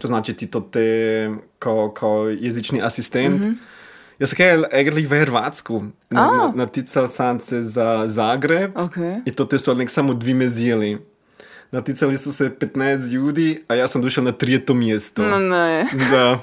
[0.02, 3.40] to znači ti to te kao, kao jezični asistent.
[3.40, 3.52] Mhm.
[4.18, 5.82] Ja sam kaj egentlig v Hrvatsku.
[6.10, 6.26] Na, A.
[6.26, 8.96] na, naticao sam se za Zagreb Ok.
[9.26, 10.98] i to te su nek samo dvi me zjeli.
[11.70, 12.74] Naticali su se 15
[13.08, 15.22] ljudi, a ja sam došao na trijeto mjesto.
[15.22, 15.86] No ne.
[16.10, 16.38] Da.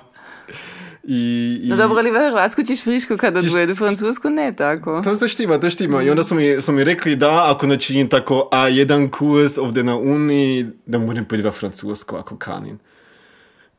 [1.04, 1.16] I,
[1.64, 1.70] i...
[1.70, 5.02] No dobro, ali v Hrvatsku ćeš friško kada Ćeš- dvoje, u Francusku ne tako.
[5.02, 6.04] To, to štima, to štima.
[6.04, 9.96] I onda su mi, su mi rekli da ako načinim tako A1 kurs ovdje na
[9.98, 12.80] Uni, da moram poći v Francusku ako kanim.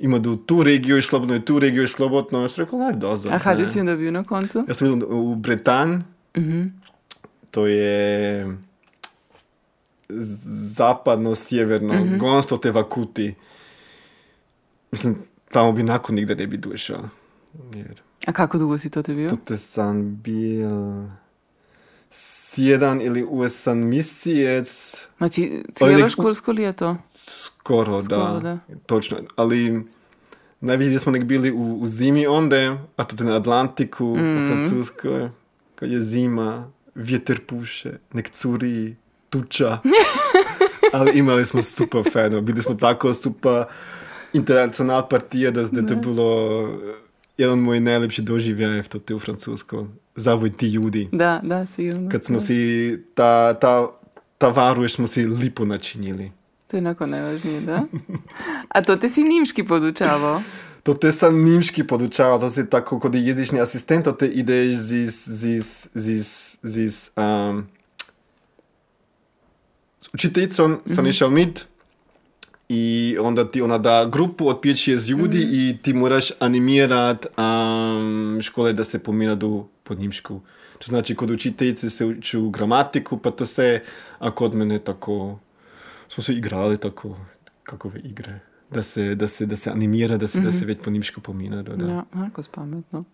[0.01, 2.43] Ima tu regiju je slobodno i tu regiju je slobodno.
[2.43, 3.33] Ja sam rekao, aj, dozad.
[3.33, 4.65] A kada si onda bio na koncu?
[4.69, 6.03] Ja sam bio u Bretan.
[7.51, 8.47] To je
[10.75, 12.19] zapadno-sjeverno, mm -hmm.
[12.19, 13.35] gonstvo te vakuti.
[14.93, 15.17] Mislim,
[15.51, 17.09] tamo bi nakon nigde ne bi došao.
[17.75, 19.31] Jer A kako dugo si to te bio?
[19.31, 20.71] Tute sam bil
[22.61, 24.97] sjedan ili osam mjesec.
[25.19, 26.97] Znači, cijelo školsko ljeto?
[27.15, 28.41] Skoro, Skoro, da.
[28.41, 28.59] da.
[28.87, 29.19] Točno.
[29.37, 29.85] Ali
[30.61, 35.29] najvidje smo nek bili u, u zimi onde, a to na Atlantiku, u Francuskoj,
[35.75, 38.97] kad je zima, vjeter puše, nek curi,
[39.31, 39.79] tuča.
[40.95, 42.41] Ali imali smo super feno.
[42.41, 43.65] Bili smo tako super
[44.33, 46.69] internacional partija, da, da to je bilo
[47.41, 49.87] jedan moj najlepši doživljaj to te u Francusko.
[50.17, 51.09] Zavoj ti ljudi.
[51.13, 52.09] Da, da, sigurno.
[52.11, 53.91] Kad smo si ta, ta,
[54.39, 56.33] ta varuješ smo si lipo načinili.
[56.67, 57.83] To je onako najvažnije, da?
[58.69, 60.43] A to te si nimški podučavao?
[60.83, 64.77] To te sam nimški podučava, to si tako kod je jezični asistent, to te ideš
[64.77, 67.67] zis, zis, zis, zis, um,
[70.01, 71.67] s učiteljicom sam išao mit
[72.73, 78.73] i onda ti ona da grupu od 5-6 ljudi i ti moraš animirat um, škole
[78.73, 80.41] da se pomiradu pod njimšku.
[80.79, 83.83] To znači kod učiteljice se uču gramatiku, pa to se,
[84.19, 85.39] a kod mene tako,
[86.09, 87.17] smo se igrali tako,
[87.63, 88.41] kakove igre.
[88.71, 91.63] Da se, da se, da se animira, da se, da se već po njimšku pomina.
[91.63, 91.93] Da.
[91.93, 93.05] Ja, jako spametno.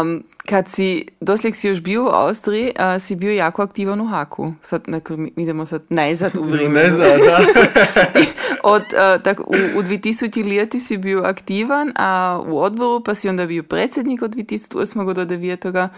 [0.00, 4.06] Um, kad si, doslej si još bio u Austriji, uh, si bio jako aktivan u
[4.06, 4.52] Haku.
[4.62, 6.82] Sad, neko, mi idemo sad najzad u vrijeme.
[6.82, 7.38] Ne znam, da.
[8.68, 13.28] Od, uh, tak, u, u 2000 leti si bio aktivan, a u odboru pa si
[13.28, 15.12] onda bio predsjednik od 2008.
[15.12, 15.88] do 9.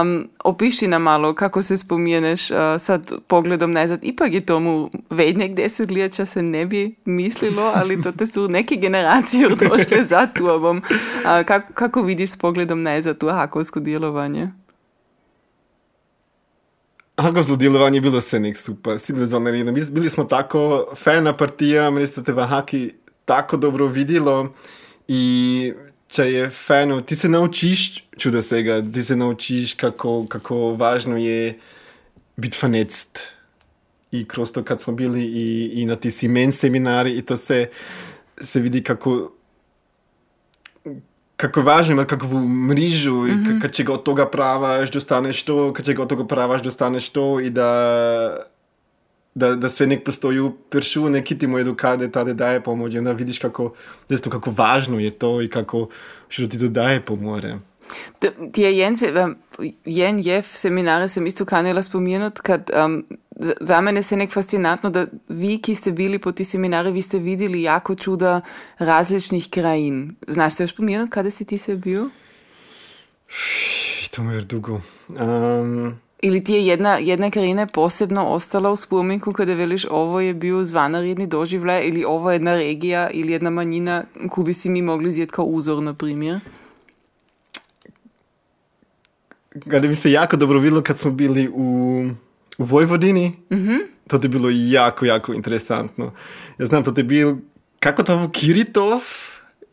[0.00, 3.98] Um, opiši nam malo kako se spominješ uh, sad pogledom najzad.
[4.02, 9.48] Ipak je tomu vednjeg desetljeća se ne bi mislilo, ali to te su neke generacije
[9.68, 10.76] došle za tobom.
[10.76, 14.50] Uh, kako, kako vidiš s pogledom najzad tu hakovsko djelovanje?
[17.16, 18.98] Hakovsko djelovanje je bilo sve nek super.
[18.98, 22.92] Svi smo mi bili smo tako fajna partija, meni se te v haki
[23.24, 24.54] tako dobro vidilo
[25.08, 25.72] i
[26.08, 31.58] če je fajno, ti se naučiš čuda svega, ti se naučiš kako, kako važno je
[32.36, 33.18] biti fanect.
[34.12, 37.68] I kroz to kad smo bili i, i na ti simen seminari i to se,
[38.40, 39.32] se vidi kako
[41.36, 45.86] kako važno imati kakvu mrižu i mm kad čega od toga pravaš, dostaneš to, kad
[45.86, 48.46] čega od toga pravaš, dostaneš to i da
[49.36, 53.12] da, da sve nek postoji pršu, neki ti mu edukade tada daje pomoć i onda
[53.12, 53.72] vidiš kako,
[54.08, 55.88] zaista kako važno je to i kako
[56.28, 57.58] što ti to daje pomore.
[58.18, 58.78] T- Ti je
[59.84, 63.04] jen, je seminare sem isto kanila spomenut, kad um,
[63.60, 67.18] za mene se nek fascinantno, da vi, ki ste bili po ti seminari, vi ste
[67.18, 68.40] videli jako čuda
[68.78, 70.16] različnih krajin.
[70.28, 72.04] Znaš se još spomenut, kada si ti se bil?
[74.10, 74.80] To mu je dugo.
[75.08, 80.34] Um, Ili ti je jedna, jedna krajina posebno ostala u spominku kada veliš ovo je
[80.34, 84.82] bio zvanaredni doživljaj ili ovo je jedna regija ili jedna manjina koju bi si mi
[84.82, 86.40] mogli zjet kao uzor, na primjer?
[89.68, 92.08] Kada mi se jako dobro vidjelo kad smo bili u,
[92.58, 93.32] u Vojvodini,
[94.08, 96.12] to je bilo jako, jako interesantno.
[96.58, 97.36] Ja znam, to je bil
[97.80, 99.00] kako to Kiritov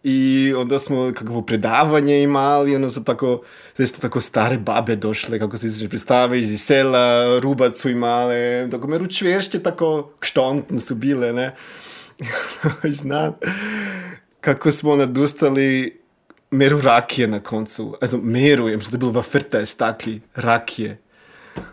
[0.04, 3.41] i onda smo kakvo predavanje imali, ono su tako,
[3.78, 8.88] zaista tako stare babe došle, kako se se predstaviš, iz sela, rubac su imale, tako
[8.88, 11.56] meru čvješće tako kštontne su bile, ne.
[13.02, 13.34] znam
[14.41, 16.00] kako smo nadustali
[16.53, 17.95] meru rakije na koncu.
[18.01, 20.97] Also, meru, ja mislim, da je bilo v frte stakli rakije.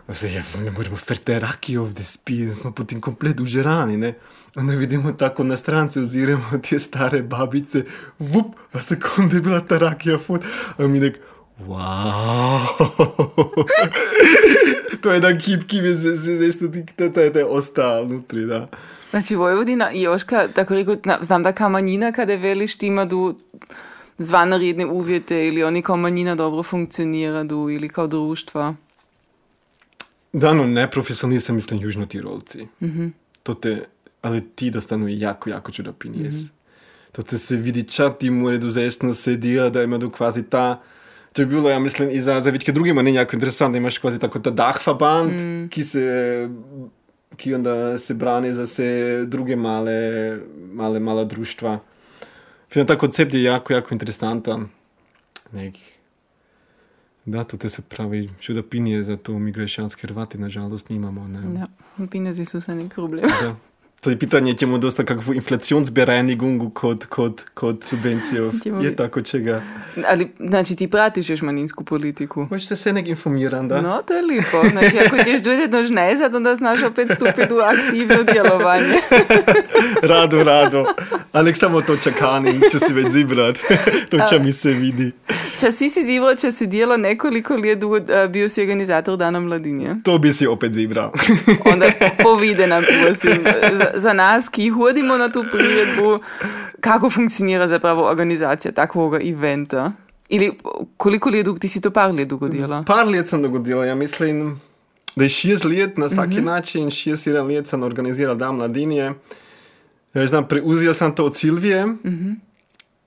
[0.07, 4.13] Zdaj, ja, ne moremo frte rakije ovdje spiti, smo potem komplet užerani, ne.
[4.55, 7.83] Onda vidimo tako na strance, oziramo te stare babice,
[8.19, 10.41] vup, v sekunde je bila ta rakija fut,
[10.77, 11.19] a mi nek,
[11.67, 12.59] wow.
[15.01, 18.67] to je jedan kip, ki mi se zdaj ostal nutri, da.
[19.09, 23.05] Znači Vojvodina i Joška, tako rekao, na- znam da kao manjina kada veliš ti ima
[23.05, 23.35] du
[24.21, 28.75] zvanaredne uvjete ili oni kao manjina dobro funkcionira du ili kao društva.
[30.33, 32.67] Da, no neprofesionalni sam mislim južnotirolci.
[33.43, 33.85] To te,
[34.21, 36.35] ali ti dostanu jako, jako čudo pinjes.
[37.11, 40.81] To te se vidi čat, ti more dozesno sedija, da ima do kvazi ta,
[41.33, 43.97] to je bilo, ja mislim, i za, za vičke druge manjine jako interesantno, da imaš
[43.97, 45.31] kvazi tako ta Dachfa band,
[45.69, 46.49] ki se,
[47.35, 50.37] ki onda se brani za se druge male,
[50.73, 51.79] male, mala društva.
[52.71, 54.69] Film, ta koncept je jako, jako interesantan.
[55.51, 55.75] Nek,
[57.25, 61.27] da, to te se pravi čuda pinje, zato mi grešćanski Hrvati nažalost nimamo.
[61.27, 61.59] Ne?
[61.59, 61.65] Ja,
[62.11, 63.25] pinezi su se nek problem.
[63.41, 63.55] Da.
[64.01, 68.53] To je pitanje, ćemo dosta kakvu inflationsbereinigungu kod, kod, kod subvencijov.
[68.63, 69.61] Ćemo Je vi- tako čega.
[70.07, 72.47] Ali, znači ti pratiš još manjinsku politiku?
[72.49, 73.81] Možeš se se nek informiran, da?
[73.81, 74.69] No, to je lipo.
[74.71, 78.93] Znači, ako ćeš dojedno žnezat, onda znaš opet stupiti u aktivno djelovanje.
[80.03, 80.85] Rado, rado.
[81.31, 83.57] A nek samo to čakanim, če si već zibrat.
[84.11, 85.11] to će mi se vidi.
[85.59, 87.79] Če si si zivo, če si delo nekoliko let
[88.09, 89.95] eh, bio si organizator Dana mladinje.
[90.03, 91.11] To bi si opet zibral.
[91.65, 91.85] Onda
[92.23, 93.43] povide nam, prosim,
[93.95, 96.19] za, nas, ki hodimo na tu priredbu,
[96.79, 99.91] kako funkcionira zapravo organizacija takvoga eventa.
[100.29, 100.51] Ili
[100.97, 102.83] koliko let, ti si to par let dolgo dela?
[102.87, 104.59] Par let sem dogodila, ja mislim,
[105.15, 109.13] da je šest let na vsak način, šest, sedem let sem organiziral dan mladinje.
[110.13, 111.87] Ja, znam, preuzela sem to od Silvije.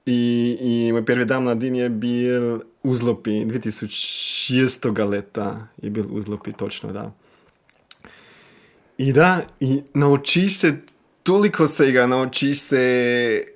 [0.06, 5.08] I, I moj prvi dan mladinje je bil v Zlopi, 2006.
[5.08, 7.12] leta je bil v Zlopi, točno da.
[8.98, 10.76] I da, i naučiš se
[11.22, 13.54] toliko svega, naučiš se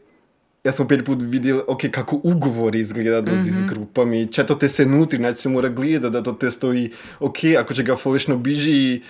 [0.65, 4.69] Ja sam prvi put vidjel, ok, kako ugovor izgleda dozi s grupami, če to te
[4.69, 8.37] se nutri, znači se mora gledati, da to te stoji, ok, ako će ga folično
[8.37, 9.01] biži,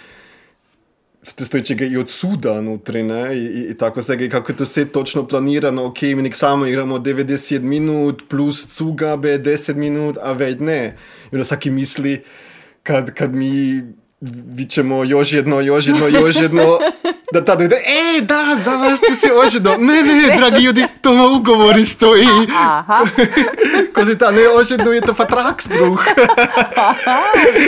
[1.25, 4.25] to te stoji će ga i od suda nutri, ne, i, i, i tako svega,
[4.25, 8.67] i kako je to sve točno planirano, ok, mi nek samo igramo 90 minut, plus
[8.77, 10.97] cugabe 10 minut, a već ne.
[11.33, 12.21] I onda svaki misli,
[12.83, 13.83] kad, kad mi
[14.21, 16.79] vičemo još jedno, još jedno, još jedno,
[17.33, 19.77] da tada ide, e, da, za vas tu se oženo.
[19.79, 22.27] Ne, ne, dragi ljudi, to na ugovori stoji.
[22.55, 22.99] Aha,
[23.95, 26.05] Ko si ta ne oženo, je to pa trakspruh.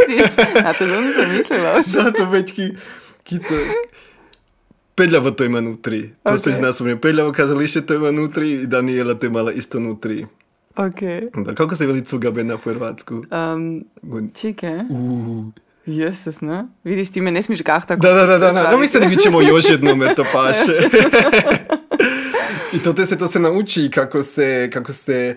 [0.08, 1.70] vidiš, na to nisam mislila.
[1.70, 1.86] još.
[1.86, 2.68] Zato već ki,
[3.22, 3.54] ki to...
[4.94, 6.10] Peljavo to ima nutri.
[6.22, 6.56] To se Ok.
[6.56, 6.96] zna sumnje.
[6.96, 10.26] Peljavo kazalište to ima nutri i Daniela to imala isto nutri.
[10.76, 11.00] Ok.
[11.36, 13.14] Da, kako se veli cugabe na Hrvatsku?
[13.54, 13.84] Um,
[14.34, 15.44] čekaj, Uh.
[15.96, 16.64] Jeses, ne?
[16.84, 18.70] Vidiš, ti me ne smiješ kah tako Da, da, da, da, da.
[18.70, 20.72] No mislim, mi ćemo još jednom, jer to paše.
[22.74, 25.36] I to te se, to se nauči kako se, kako se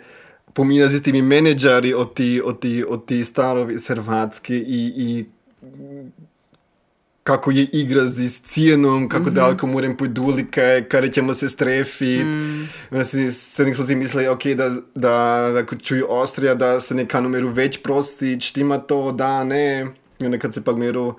[0.53, 5.25] pomina s tými menedžari od ti, od ti, od ti starov iz Hrvatske i, i
[7.23, 9.35] kako je igra s cijenom, kako mm-hmm.
[9.35, 12.23] daleko moram pojť dulike, kada ćemo se strefi.
[12.23, 12.69] Mm.
[12.91, 17.21] Znači, se nek smo si mislili, ok, da, da, da čuju Austrija, da se neka
[17.21, 19.87] numeru već prosti, štima to, da, ne.
[20.23, 21.15] I onda kad se pak meru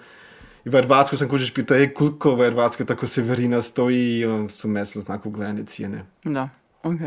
[0.65, 4.69] i v Hrvatsku sam kužiš pita, e, koliko v Hrvatskoj tako severina stoji, i su
[4.69, 6.05] mesno znako gledane cijene.
[6.25, 6.49] Da,
[6.83, 7.01] ok.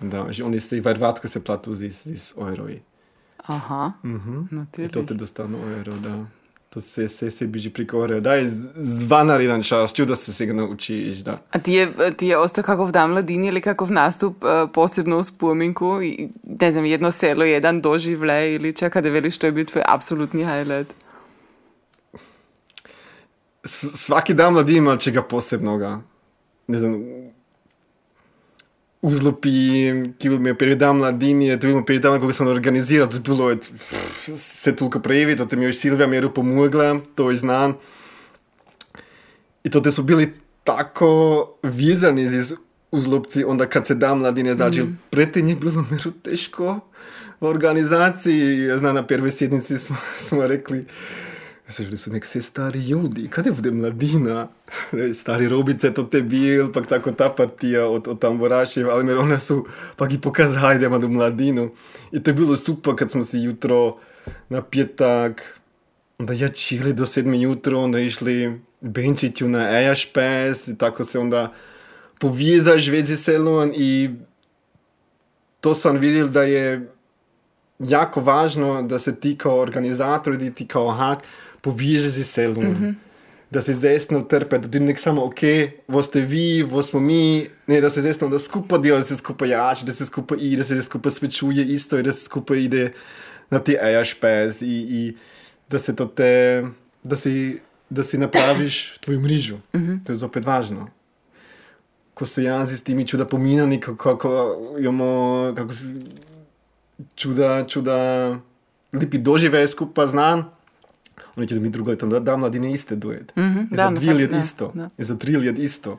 [0.00, 2.80] Da, že oni se i v Hrvatskoj se platu z, z euroji.
[3.38, 4.34] Aha, Mhm.
[4.36, 5.06] I to natürlich.
[5.06, 6.24] te dostanu euro, da.
[6.68, 8.20] To se, se, se biži priko euro.
[8.20, 11.38] Daj, z- zvanar jedan čas, čuda se se ga naučiš, da.
[11.50, 11.84] A ti je,
[12.16, 16.02] ti je ostao kakov dan mladini ili kakov nastup uh, posebno u spominku?
[16.02, 19.82] I, ne znam, jedno selo, jedan doživljaj ili čeka da veliš što je bio tvoj
[19.88, 20.94] apsolutni highlight?
[23.64, 26.00] Svaki dan mladi ima čega posebnoga.
[26.66, 26.94] Ne znam,
[29.02, 29.52] uzlopi,
[30.18, 33.24] ki bil mi prvi dan mladini, to bil prvi dan, ko sam organiziral, to je
[33.26, 37.74] bilo je, pff, se toliko prejevi, to te mi Silvija Meru pomogla, to je znam.
[39.64, 40.32] I to te su bili
[40.64, 42.54] tako vezani z
[42.90, 44.98] uzlopci, onda kad se dan mladine začel, mm.
[45.10, 46.80] predtem je bilo Meru teško
[47.40, 50.84] v organizaciji, znam, na prvoj sjednici smo, smo rekli,
[51.72, 54.48] Sešli su nek se stari ljudi, kada bude mladina?
[55.20, 59.38] Stari robice to te bil, pak tako ta partija od, od tamborašev, ali mir one
[59.38, 59.66] su
[59.96, 61.70] pak i pokazali da ima do mladinu.
[62.12, 63.96] I to je bilo super kad smo se jutro
[64.48, 65.60] na pjetak,
[66.18, 71.52] onda ja čili do sedmi jutro, onda išli benčiću na Ejašpes i tako se onda
[72.20, 74.10] povijezaš vezi selom i
[75.60, 76.92] to sam vidjel da je
[77.78, 81.18] jako važno da se ti kao organizator i ti kao hak
[81.62, 82.64] poveže z selom.
[82.64, 82.96] Mm-hmm.
[83.52, 85.40] Da se zesno trpe, da nek samo, ok,
[86.02, 89.84] ste vi, smo mi, ne, da se zesno, da skupaj dela, da se skupaj jače,
[89.86, 92.92] da se skupaj ide, da se skupaj svečuje isto i da se skupaj ide
[93.50, 93.60] na
[94.62, 95.16] i, i
[95.68, 96.64] da se to te,
[97.04, 97.60] da si,
[97.90, 99.60] da si napraviš tvoju mrižu.
[99.76, 100.04] Mm-hmm.
[100.04, 100.88] To je zopet važno.
[102.14, 105.92] Ko se jazi s timi čuda pominani, kako, kako imamo, kako se,
[107.14, 107.96] čuda, čuda
[108.92, 110.44] lipi dožive skupa znan.
[111.36, 113.32] Они ќе ми другата да дам на не исте дует.
[113.36, 114.72] Mm -hmm, и да, за 2000 да, исто.
[114.74, 114.90] Да.
[114.98, 115.98] И за 3000 исто.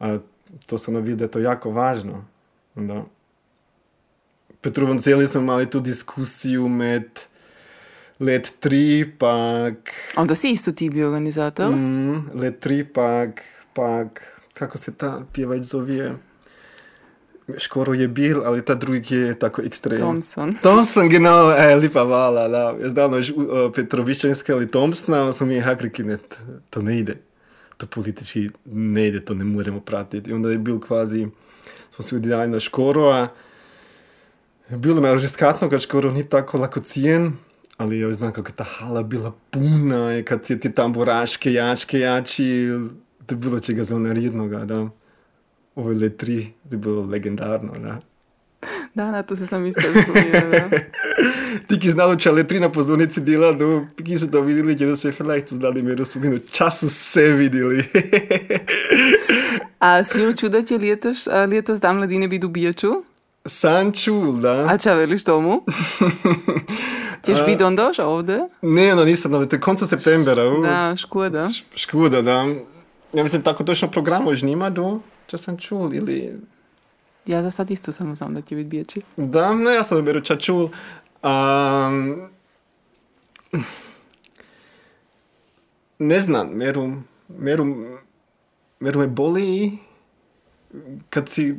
[0.00, 0.20] А,
[0.66, 2.24] тоа се нави дека тоа јако важно.
[2.76, 3.04] Да.
[4.62, 7.28] Петруван цели сме мали ту дискусију мед
[8.20, 9.92] лет 3 пак...
[10.16, 11.72] Онда си исто ти би организатор?
[11.72, 13.42] Mm, лет 3 пак,
[13.74, 16.16] пак, како се та пјевач зовие?
[17.58, 19.98] Škoro je bil, ali ta drugi je tako ekstrem.
[19.98, 20.54] Thompson.
[20.62, 22.74] Thompson, genau, e, lipa vala, da.
[22.82, 26.18] Jaz davno uh, Petroviščanske ali Thompsona, smo mi hak rekli, ne,
[26.70, 27.16] to ne ide.
[27.76, 30.30] to politički ne ide, to ne moremo pratiti.
[30.30, 31.26] I onda je bil kvazi,
[31.94, 33.28] smo se udjeli na škoro,
[34.70, 37.32] bilo me raziskatno, kad škoro ni tako lako cijen,
[37.76, 42.68] ali ja znam kako je ta hala bila puna kad si ti tamburaške, jačke, jači,
[43.26, 44.88] to je bilo čega za narednoga, da.
[45.76, 47.98] Ovo je letri, to je bilo legendarno, da.
[48.94, 50.70] Da, na to se sam isto spominjala.
[51.66, 55.08] Ti, ki znali, če letri na pozornici dela, do, ki so to videli, da se
[55.08, 57.84] je vielleicht znali mi razpominu, času se videli.
[59.78, 62.90] A si učil, da će letos, a, letos dan mladine biti v Bijaču?
[63.44, 64.64] Sam čul, da.
[64.66, 65.60] A če veliš tomu?
[67.22, 68.38] Ćeš biti onda že ovdje?
[68.62, 70.48] Ne, no nisam, ali to je konca septembra.
[70.48, 70.62] u.
[70.62, 71.42] Da, škoda.
[71.44, 72.46] Š- Škoda, da.
[73.12, 76.34] Ja mislim, tako točno programo už nima, do, če sam čul, ili...
[77.26, 79.02] Ja za sad isto samo znam da će biti Bijači.
[79.16, 80.68] Da, no ja sam beru ča čul.
[81.22, 82.28] Um,
[85.98, 87.66] ne znam, meru, meru,
[88.80, 89.78] meru me boli
[91.10, 91.56] kad si,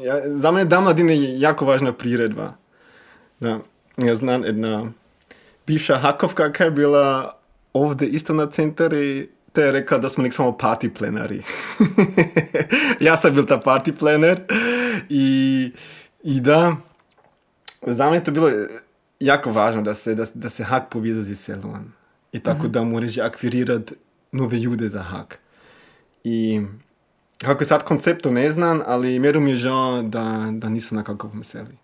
[0.00, 2.52] ja, za mene Dan mladine je jako važna priredba.
[3.40, 3.60] Da,
[3.96, 4.92] ja znam jedna
[5.66, 7.38] bivša hakovka koja je bila
[7.72, 9.28] ovdje isto na centari,
[9.58, 11.42] te je rekla da smo nek samo party plenari.
[13.06, 14.40] ja sam bil ta party plener
[15.08, 15.72] i,
[16.22, 16.76] i da,
[17.86, 18.50] za mene je to bilo
[19.20, 21.92] jako važno da se, da, da se hak povezuje z selom.
[22.32, 23.94] I tako da moraš akvirirati
[24.32, 25.38] nove ljude za hak.
[26.24, 26.60] I
[27.44, 31.02] kako je sad konceptu ne znam, ali mjeru mi je žao da, da nisu na
[31.02, 31.76] kakvom seli.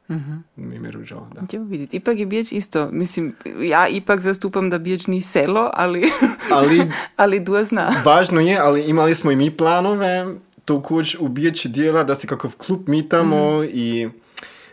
[0.56, 1.46] Mi je mjeru žao, da.
[1.46, 1.96] Ćemo vidjeti.
[1.96, 2.88] Ipak je Bijač isto.
[2.92, 6.10] Mislim, ja ipak zastupam da Bijač ni selo, ali,
[6.50, 6.82] Ali
[7.16, 7.92] ali du zna.
[8.04, 10.26] važno je, ali imali smo i mi planove,
[10.64, 14.08] to kuć u Bijeći dijela da se kakav klub mitamo i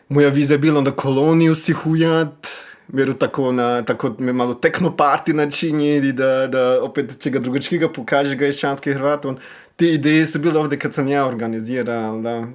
[0.09, 2.47] moja vizija je bila onda koloniju si hujat,
[2.93, 8.35] mjeru tako, na, tako malo tekno party načiniti i da, da opet čega drugačkega pokaže
[8.35, 9.25] ga išćanski Hrvat.
[9.25, 9.37] On,
[9.75, 12.47] te ideje su bile ovdje kad sam ja organizirao, da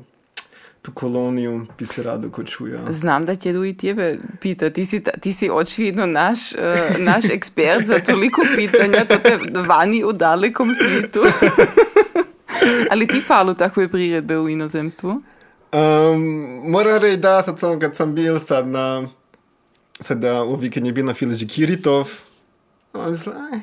[0.82, 2.78] tu koloniju bi se rado ko čuja.
[2.88, 4.70] Znam da će du i tebe pita.
[4.70, 10.04] Ti si, ti si očvidno naš, eh, naš ekspert za toliko pitanja, to te vani
[10.04, 11.20] u dalekom svitu.
[12.90, 15.10] Ali ti falu takve priredbe u inozemstvu?
[15.10, 15.20] Um,
[16.70, 19.08] moram reći da, sad sam, kad sam bil sad na,
[20.00, 22.10] sad da u vikend je bil na Fileži Kiritov,
[22.92, 23.60] a mislim, aj,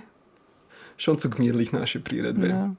[0.97, 2.47] su gmirlih naše priredbe.
[2.47, 2.69] Ja.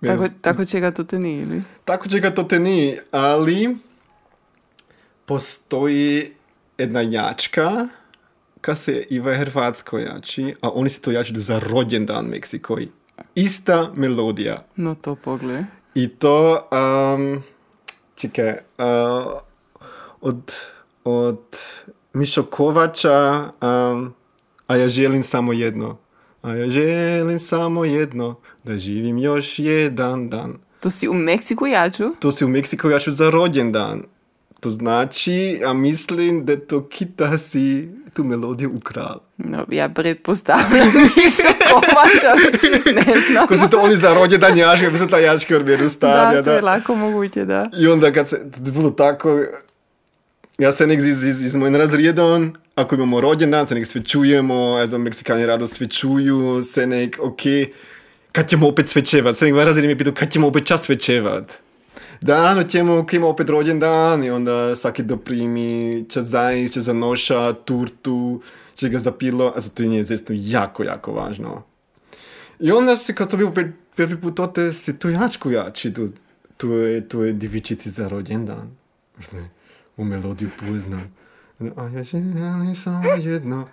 [0.00, 0.16] Ja.
[0.16, 1.62] Tako, tako to te ni, ili?
[1.84, 3.76] Tako čega to te ni, ali
[5.24, 6.32] postoji
[6.78, 7.88] jedna jačka,
[8.60, 12.88] ka se i v Hrvatsko jači, a oni se to jači za rođendan Meksikoj.
[13.34, 14.64] Ista melodija.
[14.76, 15.64] No to pogled.
[15.94, 17.42] I to, um,
[18.14, 19.32] čekaj, uh,
[20.20, 20.52] od,
[21.04, 21.56] od
[22.12, 24.14] Mišo Kovača, um,
[24.66, 25.98] a ja želim samo jedno.
[26.42, 28.34] A ja želim samo jedno,
[28.64, 30.54] da živim još jedan dan.
[30.80, 32.04] To si u Meksiku jaču?
[32.18, 34.02] To si u Meksiku jaču za rođendan.
[34.60, 39.20] To znači, a mislim da to kita si tu melodiju ukral.
[39.36, 40.86] No, ja pretpostavljam
[41.16, 42.42] Mišo Kovač, ali
[42.94, 43.46] ne znam.
[43.46, 46.42] Ko se to oni za rođendan jaši, bi se ta jačka odmjeru stavlja.
[46.42, 47.70] Da, to je lako moguće, da.
[47.80, 49.38] I onda kad se, bilo tako,
[50.60, 54.86] ja se nek iz, iz, iz mojim razredom, ako imamo rođendan, se nek svečujemo, ja
[54.86, 57.40] znam, Meksikani rado svečuju, se nek, ok,
[58.32, 60.82] kad ćemo opet svečevat, se nek moj razred mi je pitao, kad ćemo opet čas
[60.82, 61.52] svečevat.
[62.20, 67.52] Da, no ćemo, ok, ima opet rođendan i onda svaki doprimi čas zajist, čas zanoša,
[67.52, 68.42] turtu,
[68.74, 71.62] će ga zapilo, a to je nje zesno jako, jako važno.
[72.58, 76.08] I onda se, kad sam bio prvi, prvi put ote, se tu jačku jači, tu,
[76.56, 78.76] tu je, tu je divičici za rođendan.
[79.16, 79.59] Možda
[80.00, 81.14] u melodiju poznam.
[81.76, 82.34] A ja želim
[82.74, 83.68] samo jedno.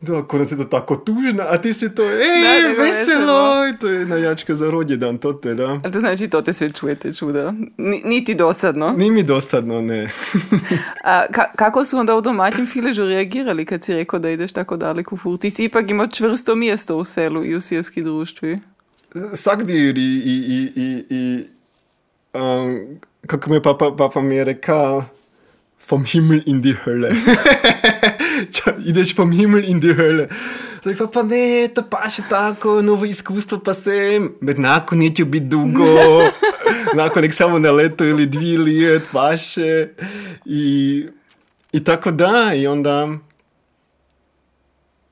[0.00, 3.38] Da, ko nas je to tako tužno, a ti si to, ej, Da, nego veselo,
[3.68, 5.66] i to je jedna jačka za rođendan, to te, da.
[5.74, 7.52] Ali to znači to te sve čujete čuda.
[7.76, 8.94] Ni- Niti dosadno.
[8.96, 10.02] Ni mi dosadno, ne.
[11.04, 14.76] A ka- kako su onda u domaćem filežu reagirali kad si rekao da ideš tako
[14.76, 15.38] daleko fur?
[15.38, 18.58] Ti si ipak imao čvrsto mjesto u selu i u sjevski društvi.
[19.34, 21.44] Sagdir i, i, i, i, i
[22.34, 22.80] um,
[23.26, 25.04] kako mi je papa, papa mi je rekao,
[25.88, 27.10] vom Himmel in die Hölle.
[28.54, 30.28] Ča, ideš vom Himmel in die Hölle.
[30.80, 35.26] Zdaj pa, pa ne, to pa še tako, novo iskustvo pa sem, med nakon neće
[35.28, 36.24] biti dugo,
[37.00, 39.90] nakon nek samo na leto ili dvije let, pa še.
[40.46, 40.64] I,
[41.72, 43.08] I tako da, i onda,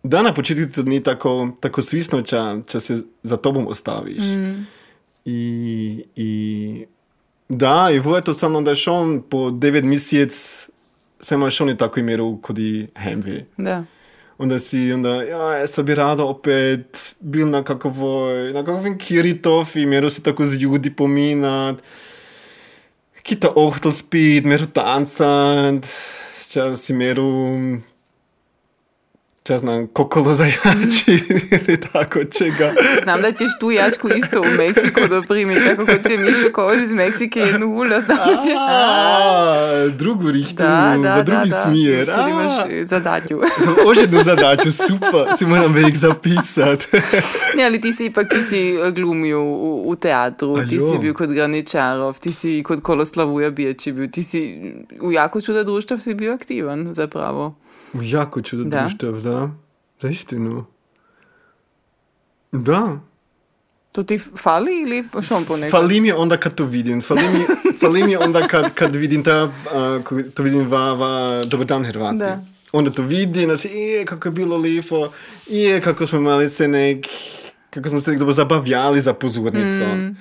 [0.02, 4.24] da na početku to ni tako, tako svisno, če, če se za tobom ostaviš.
[5.28, 5.38] I,
[6.16, 6.86] i i
[8.00, 10.34] vole to sam onda šon po devet mjesec,
[11.20, 13.44] sem šon je tako imel kod i hemve.
[13.56, 13.84] Da.
[14.38, 19.86] onda si, onda, ja, jaz bi rado opet bil na kakvoj, na kakvim kiritov i
[19.86, 21.76] meru se tako z ljudi pominat.
[23.22, 25.86] Kita ohtl spit, meru tancat,
[26.48, 26.88] čas
[29.48, 31.20] si čas znam kokolo zajači
[31.50, 32.72] ili tako čega.
[33.02, 36.92] Znam da ćeš tu jačku isto u Meksiku doprimiti, tako kod se Mišo Kož iz
[36.92, 38.50] Meksike jednu ulja, znam da ti...
[38.58, 41.62] A, drugu richtu, Da, da, v drugi da, da.
[41.62, 42.06] smjer.
[42.06, 43.40] Sad imaš A, eh, zadatju.
[43.90, 46.84] Ožednu zadaću, super, si moram vek zapisat.
[47.56, 50.98] Ne, ali ti si ipak, ti si eh, glumio u, u teatru, A ti si
[51.00, 55.98] bil kod Graničarov, ti si kod Koloslavuja Biječi bil, ti si u jako čuda društva
[55.98, 57.54] si bio aktivan zapravo.
[57.94, 58.80] Jako čudo Da.
[58.80, 59.50] društev, da.
[60.00, 60.64] Za istinu.
[62.52, 63.00] Da.
[63.92, 65.70] To ti fali ili šom ponekad?
[65.70, 67.00] Fali mi onda kad to vidim.
[67.00, 67.44] Fali mi,
[67.80, 71.84] fali mi onda kad, kad vidim ta, uh, ko to vidim va, va Dobar dan
[71.84, 72.18] Hrvati.
[72.18, 72.44] Da.
[72.72, 75.08] Onda to vidim, da si, je, kako je bilo lijepo,
[75.46, 77.06] je, kako smo imali se nek,
[77.70, 80.16] kako smo se nek dobro zabavljali za pozornicom.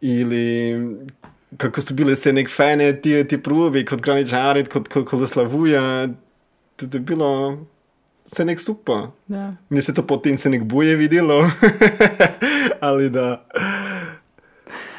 [0.00, 0.74] Ili
[1.56, 6.08] kako su bile se nek fajne ti, ti probe kod graničari, kod, kod, kod Slavuja.
[6.76, 7.58] To, je bilo
[8.26, 8.96] se nek super.
[9.26, 9.52] Da.
[9.68, 11.50] Meni se to potem se nek boje videlo,
[12.80, 13.44] ali da.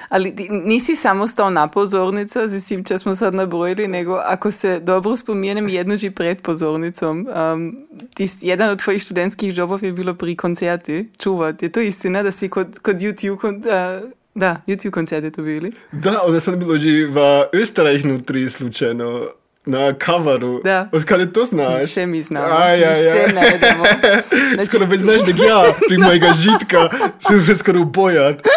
[0.10, 4.52] Ali ti nisi samo stao na pozornico, z tim, če smo sad nabrojili, nego ako
[4.52, 7.76] se dobro spominjem, jedno že pred pozornicom, um,
[8.14, 11.66] ti, s- jedan od tvojih študentskih jobov je bilo pri koncerti čuvati.
[11.66, 13.64] Je to istina, da si kod, kod YouTube, kon, uh,
[14.36, 15.72] da, YouTube koncerte to bili?
[15.92, 17.18] Da, onda sam bilo že v
[17.54, 19.28] Österreich nutri slučajno.
[19.68, 20.62] Na coveru.
[20.64, 20.90] Da.
[20.92, 21.84] Od kada to znaš?
[21.90, 22.56] Vse mi znamo.
[22.58, 23.28] Aj, aj, Mi aj.
[23.28, 23.84] se najdemo.
[24.54, 26.90] Znači, Skoro već znaš da ja pri mojega žitka
[27.30, 28.48] se že skoro bojat.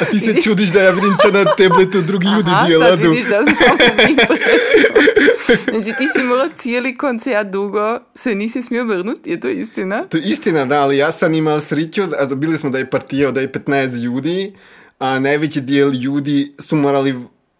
[0.00, 3.10] A ti se čudiš da ja vidim če na tabletu drugi ljudi Aha, sad djeladu.
[3.10, 4.14] vidiš da znamo mi.
[5.72, 10.04] Znači ti si morao cijeli koncert dugo, se nisi smio vrnuti, je to istina?
[10.04, 13.28] To je istina, da, ali ja sam imao sreću, also bili smo da je partija
[13.28, 14.54] je 15 ljudi,
[14.98, 17.14] a najveći dijel ljudi su morali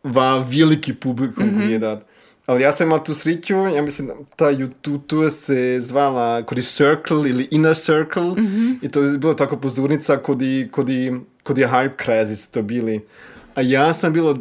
[0.05, 1.67] va veliki publikum mm -hmm.
[1.67, 2.14] gledat.
[2.47, 7.49] Ali ja sam imao tu sreću, ja mislim, ta YouTube se zvala kod Circle ili
[7.51, 8.77] Inner Circle mm -hmm.
[8.83, 12.63] i to je bilo tako pozornica kod je, kod je, kod je Hype su to
[12.63, 13.01] bili.
[13.55, 14.39] A ja sam bilo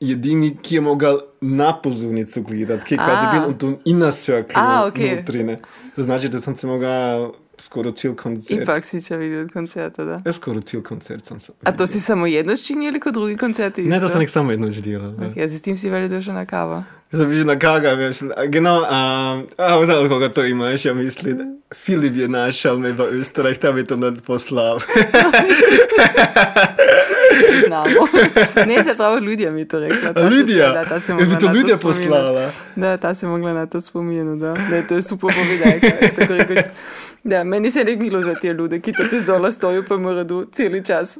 [0.00, 3.32] jedini ki je mogao na pozornicu gledat, ki je kvazi A.
[3.32, 5.16] bil u tom Inner Circle A, okej.
[5.16, 5.58] nutri, ne.
[5.96, 8.62] To znači da sam se mogao skoro cijel koncert.
[8.62, 10.20] Ipak si će vidjeti koncerta, da.
[10.24, 11.52] Ja, skoro cijel koncert sam se.
[11.62, 13.90] A to si samo jedno činio ili kod drugih koncerti isto?
[13.90, 15.10] Ne, da sam nek samo jedno delal.
[15.10, 15.32] Da.
[15.36, 16.84] Ja, s tim si valjda došao na kava.
[17.12, 17.90] Jaz sem bil na kaga,
[18.36, 18.86] a, genau, um,
[19.58, 21.38] a, znam, od koga to imaš, ja mislim.
[21.74, 24.78] Filip je našel me v Österreich, tam je to nad poslal.
[27.66, 28.06] Znamo.
[28.66, 30.12] ne, zapravo Lidija mi je to rekla.
[30.12, 32.50] Ta se- Lidija, Da, ta se mogla bi to Lidija poslala.
[32.76, 34.54] Da, ta se mogla na to spominjati, da.
[34.54, 35.30] Ne, to je super
[36.30, 36.58] je rekoč.
[37.24, 40.46] Da, meni se ne milo za te ljude, ki to ti zdola stoju pa moraju
[40.52, 41.18] cijeli čas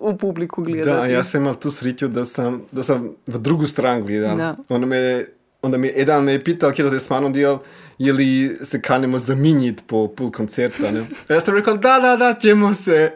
[0.00, 0.90] u publiku gledati.
[0.90, 4.36] Da, jaz sem imel tu srečo, da sem, da sem v drugo stran gledal.
[4.36, 4.56] Da.
[4.68, 5.24] Onda me,
[5.62, 7.58] onda me eden me je pital, kje to je s mano delal,
[7.98, 10.90] je li se kanemo zamenjati po pol koncerta.
[10.90, 11.00] Ne?
[11.28, 13.12] A Jaz sem rekel, da, da, da, ćemo se.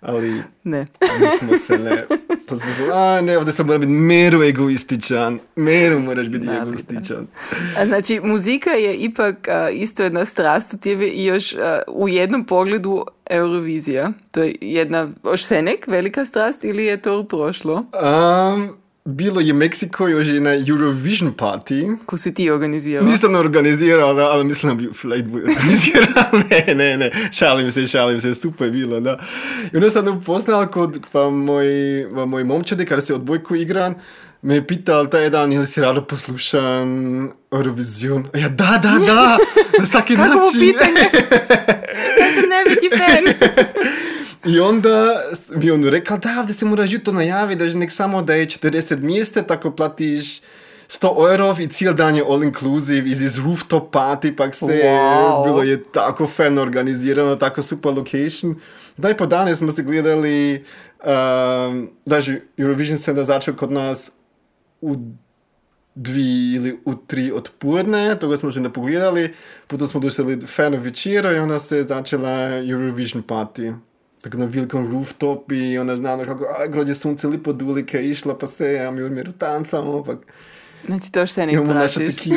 [0.00, 0.86] Ali Ne.
[1.20, 2.04] nismo se, ne.
[2.48, 5.38] To smo se, a ne, ovdje sam mora biti meru egoističan.
[5.56, 7.26] Meru moraš biti Da, egoističan.
[7.78, 12.08] A Znači, muzika je ipak a, isto jedna strast u tebi i još a, u
[12.08, 14.12] jednom pogledu Eurovizija.
[14.30, 17.74] To je jedna, ošsenek, velika strast ili je to prošlo?
[17.74, 18.76] Um,
[19.06, 21.96] bilo je Meksiko još i na Eurovision party.
[22.06, 23.04] Ko si ti organizirao?
[23.06, 26.40] Nisam organizirao, da, ali mislim da bi vielleicht bi organizirao.
[26.50, 29.18] ne, ne, ne, šalim se, šalim se, super je bilo, da.
[29.72, 31.66] I onda sam upoznal kod pa moj,
[32.14, 33.94] pa moj momčade, kada se odbojku igran,
[34.42, 36.88] me je pital taj dan, ili si rado poslušan
[37.52, 38.24] Eurovision.
[38.34, 39.36] Ja, da, da, da,
[39.78, 40.60] na Kako način.
[40.60, 41.00] pitanje?
[42.20, 43.48] ja sam najveći fan.
[44.46, 45.22] I onda
[45.56, 48.98] bi on rekao, da, ovdje se moraš jutro najaviti, da nek samo da je 40
[49.00, 50.40] mjesta, tako platiš
[50.88, 55.44] 100 euro i cijel dan je all inclusive, iz iz rooftop party, pak se, Wow.
[55.44, 58.54] bilo je tako fan organizirano, tako super location.
[58.96, 60.64] Da i po dane smo se gledali,
[61.04, 64.10] um, daže Eurovision se da začel kod nas
[64.80, 64.96] u
[65.94, 69.34] dvi ili u tri odpodne, toga smo se ne pogledali,
[69.66, 72.30] potom smo došli fanov večera i onda se začela
[72.70, 73.74] Eurovision party.
[74.26, 78.46] Tako na velikom rooftop i onda znamo kako, a, grođe sunce lipo dulike išla, pa
[78.46, 80.14] se, a mi u miru tancamo, pa
[80.86, 82.16] Znači, to šsenik imamo naša pratiš.
[82.16, 82.36] tekilu.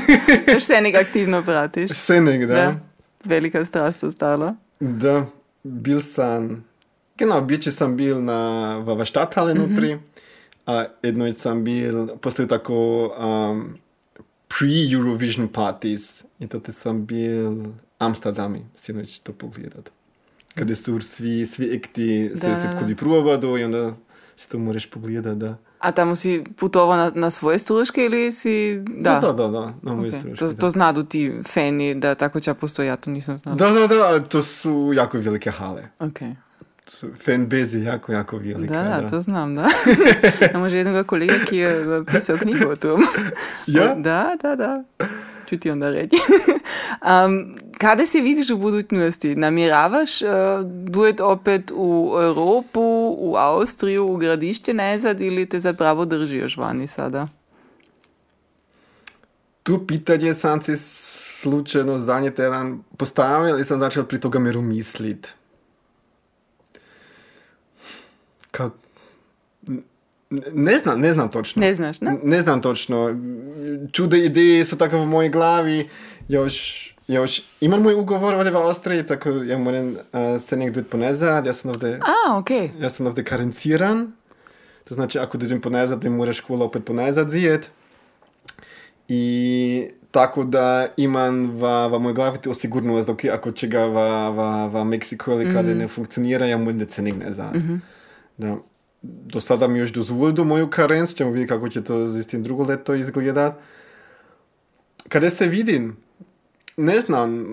[0.46, 1.90] To šsenik aktivno pratiš.
[1.94, 2.54] Senek, da.
[2.54, 2.54] Da.
[2.54, 2.74] da.
[3.24, 4.54] Velika strast ostala.
[4.80, 5.26] Da,
[5.62, 6.64] bil sam,
[7.18, 9.98] genau, biće sam bil na v, v Stadthalle nutri,
[10.66, 13.78] a jednoj sam bil, postoji tako um,
[14.48, 16.24] pre-Eurovision parties.
[16.38, 17.64] I to te sam bil
[17.98, 19.90] Amsterdami, sinoć to pogledat.
[20.54, 22.78] Kada su svi, svi ekti se, Da, se da.
[22.78, 23.94] kudi probado i onda
[24.36, 25.56] si to moraš pogledat, da.
[25.78, 28.82] A tamo si putovao na, na svoje stroške ili si...
[28.88, 30.14] Da, da, da, da na moje Ok.
[30.14, 30.54] stroške, To, da.
[30.54, 33.56] to znadu ti fani da tako će postoji, ja to nisam znala.
[33.56, 35.82] Da, da, da, to su jako velike hale.
[35.98, 36.18] Ok.
[37.16, 38.74] Fan base je jako, jako velika.
[38.74, 39.68] Da, da, to znam, da.
[40.50, 43.00] Imamo že jednoga kolega, ki je pisal knjigo o tom.
[43.66, 43.94] Ja?
[45.50, 45.56] Da, da, da.
[45.56, 46.16] Ću ti onda reći.
[47.26, 49.36] um, kada se vidiš u budućnosti?
[49.36, 50.28] Namjeravaš uh,
[50.64, 56.86] duet opet u Europu, u Austriju, u gradišće nazad ili te zapravo drži još vani
[56.86, 57.28] sada?
[59.62, 60.76] Tu pitanje sam si
[61.40, 65.28] slučajno zadnji teden postavil in sem začel pri toga miru misliti.
[70.52, 71.60] Ne znam, ne znam točno.
[71.60, 72.16] Ne znaš, ne?
[72.22, 73.16] Ne znam točno.
[73.92, 75.88] Čude ideje su tako v moji glavi.
[76.28, 79.96] Još, još imam moj ugovor ovdje v Austriji, tako ja moram uh,
[80.40, 81.46] se negdje ponezad.
[81.46, 82.50] Ja sam ovdje, A, ok.
[82.80, 84.12] ja sam ovdje karenciran.
[84.84, 87.70] To znači, ako idem ponezad, ne moraš škola opet ponezad zijet.
[89.08, 93.94] I tako da imam v, v moj glavi to sigurnost, da okay, ako čega v,
[94.30, 97.54] v, v Meksiku ali kada ne funkcionira, ja moram da se nekde nazad.
[98.36, 98.56] Da.
[99.02, 102.64] Do sada mi još dozvolil moju karenc, ćemo vidjeti kako će to z istim drugo
[102.64, 103.54] leto izgledat.
[105.08, 105.96] Kada se vidim,
[106.76, 107.46] ne znam,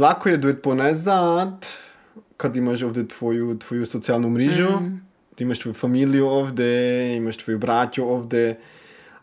[0.00, 1.66] lako je dojet ponezad,
[2.36, 4.68] kad imaš ovdje tvoju, tvoju socijalnu mrežu,
[5.34, 8.60] ti imaš tvoju familiju ovdje, imaš tvoju braću ovdje,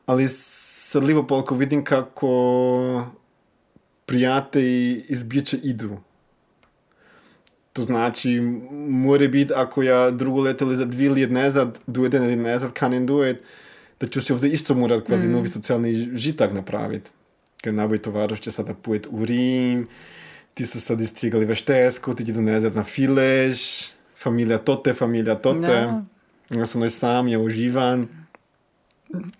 [0.06, 3.06] ali sad lijepo polko vidim kako
[4.06, 5.26] prijatelji iz
[5.64, 5.98] idu.
[7.74, 8.40] то значи,
[8.72, 13.44] море бит ако ја друго летеле за двајдене или не за канен дует,
[14.00, 15.32] да ќе се овде исто морат квази mm.
[15.32, 17.12] нови социјални житак направит.
[17.64, 19.88] Кај набој товарот ќе сада поет у Рим,
[20.56, 25.78] ти се сади стигали во Штеско, ти ги донезат на Филеш, фамилија тоте, фамилија тоте.
[25.88, 26.02] Да.
[26.52, 28.10] Јас сам сам, ја уживан.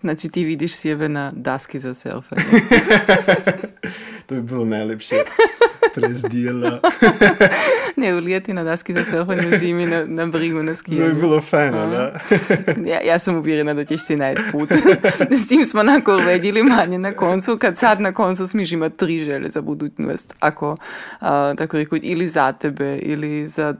[0.00, 2.34] Значи ти видиш себе на даски за селфи.
[4.26, 5.20] Тоа би било најлепше.
[5.94, 6.80] През дијела.
[7.96, 10.76] ne, u ljeti na daski za surfanje, u zimi na, na brigu na To bi
[10.76, 11.14] skijanju.
[11.14, 12.20] bilo fajno, da.
[12.90, 14.70] Ja, ja sam uvjerena da ćeš si najti put.
[15.44, 19.24] S tim smo nakon vedjeli manje na koncu, kad sad na koncu smiš imati tri
[19.24, 20.34] želje za budućnost.
[20.40, 20.76] Ako,
[21.20, 23.74] a, tako reći, ili za tebe, ili za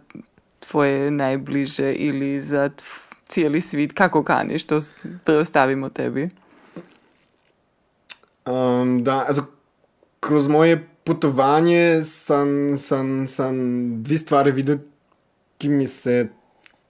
[0.60, 2.70] tvoje najbliže, ili za
[3.28, 3.92] cijeli svit.
[3.92, 4.80] Kako kaniš, to
[5.24, 6.28] preostavimo tebi.
[8.46, 9.28] Um, da,
[10.20, 12.48] kroz moje putovanje sam,
[12.78, 13.56] sam, sam
[14.02, 14.78] dvi stvari videl,
[15.58, 16.28] ki mi se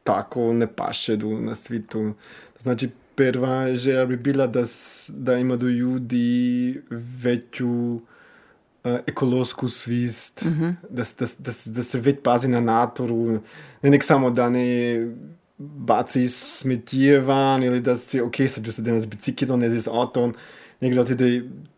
[0.04, 2.12] tako ne pašedu na svitu.
[2.58, 4.64] Znači, prva želja bi bila, da,
[5.08, 8.00] da imaju ljudi veću uh,
[9.06, 10.44] ekološku svist,
[10.90, 13.40] da, s- da, s- da, s- da se več pazi na naturu,
[13.82, 14.96] ne nek samo da ne
[15.58, 20.30] baci smetije van ili da si, ok, sad ću se danas bicikli donesi z avtom,
[20.30, 20.40] nego
[20.90, 21.24] da ti da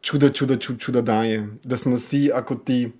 [0.01, 1.49] čuda, čuda, čuda, čuda daje.
[1.65, 2.93] Da smo si, ako ti,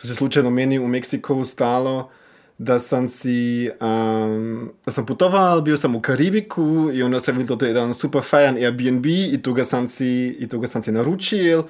[0.00, 2.10] to se slučajno meni u Meksiku stalo,
[2.58, 7.56] da sam si, um, da sam putoval, bio sam u Karibiku i onda sam vidio
[7.56, 11.62] to je jedan super fajan Airbnb i toga sam si, i toga sam si naručil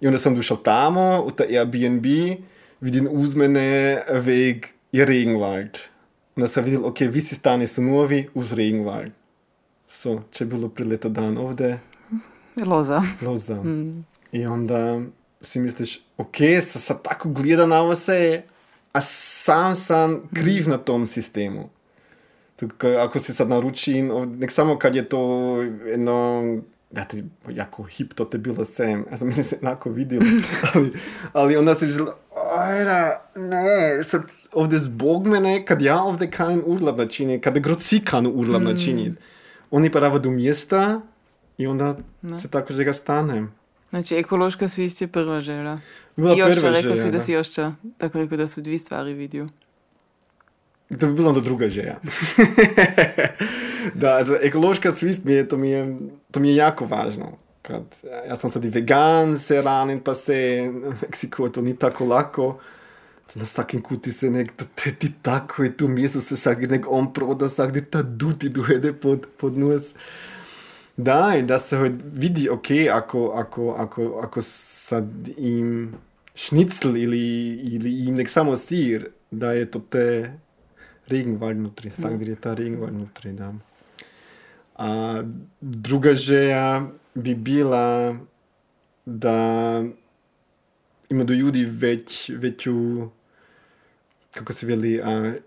[0.00, 2.06] i onda sam došel tamo u ta Airbnb,
[2.80, 5.78] vidim uz mene weg je Regenwald.
[6.36, 9.10] Onda sam vidio, ok, visi stani su novi uz Regenwald.
[9.88, 11.78] So, če je bilo pri leto dan ovde,
[12.66, 13.02] Loza.
[13.22, 13.62] loza.
[14.32, 15.00] I onda
[15.42, 18.42] si misliš, ok, sa, sa tako gleda na vse,
[18.92, 21.68] a sam sam kriv na tom sistemu.
[22.56, 24.02] Tukaj, ako si sad naruči
[24.38, 25.18] nek samo kad je to
[25.94, 26.42] eno,
[26.96, 30.20] ja to je jako hip to te bilo sem, ja sam meni se enako videl,
[30.74, 30.92] ali,
[31.32, 32.16] ali onda si mislila,
[32.56, 38.30] ajde, ne, sad ovdje zbog mene, kad ja ovdje kanem urlab načiniti, kada groci kanu
[38.30, 39.20] urlab načiniti,
[39.70, 41.00] oni pa rava do mjesta
[41.58, 41.96] i onda
[42.40, 43.46] se tako že ga stane.
[43.90, 45.78] Znači, ekološka svist je prva želja.
[46.16, 47.24] Bila I još prva rekao si želja, da da.
[47.24, 47.48] si još
[47.98, 49.48] tako rekao da su dvi stvari vidio.
[51.00, 51.96] To bi bila onda druga želja.
[54.02, 55.98] da, ekološka svist mi je, to mi je,
[56.30, 57.38] to mi je jako važno.
[57.62, 57.82] Kad,
[58.28, 62.58] ja sam sad i vegan, se ranim pa se, u Meksiku to ni tako lako.
[63.34, 67.12] Na svakim kuti se nek, te ti tako i tu mjesto se sad nek on
[67.12, 69.82] proda, sad ta duti dojede pod, pod nos.
[70.96, 71.76] Da, i da se
[72.12, 75.94] vidi, ok, ako, ako, ako, ako sad im
[76.34, 80.32] šnicl ili, ili im nek samo sir, da je to te
[81.06, 83.54] Regenwald nutri, sad je ta Regenwald nutri, da.
[84.76, 85.22] A
[85.60, 86.82] druga želja
[87.14, 88.16] bi bila
[89.04, 89.82] da
[91.10, 92.74] imaju ljudi već, veću,
[94.34, 95.00] kako se veli,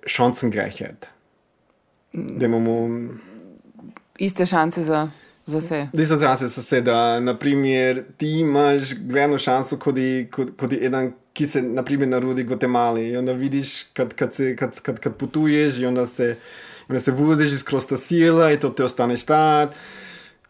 [0.08, 1.06] chancengleichheit.
[2.14, 2.90] Da imamo
[4.18, 5.10] Iste šanse za,
[5.48, 5.88] za vse.
[5.94, 10.30] Zase so se, da naprimer, ti imaš gledano šanso, kot je,
[10.82, 13.10] eden, ki se naprimer narodi v Guatemali.
[13.10, 16.36] In onda vidiš, kad, kad, se, kad, kad, kad potuješ, in onda se,
[16.90, 19.76] in onda se voziš skozi ta sila, in to te ostane stati.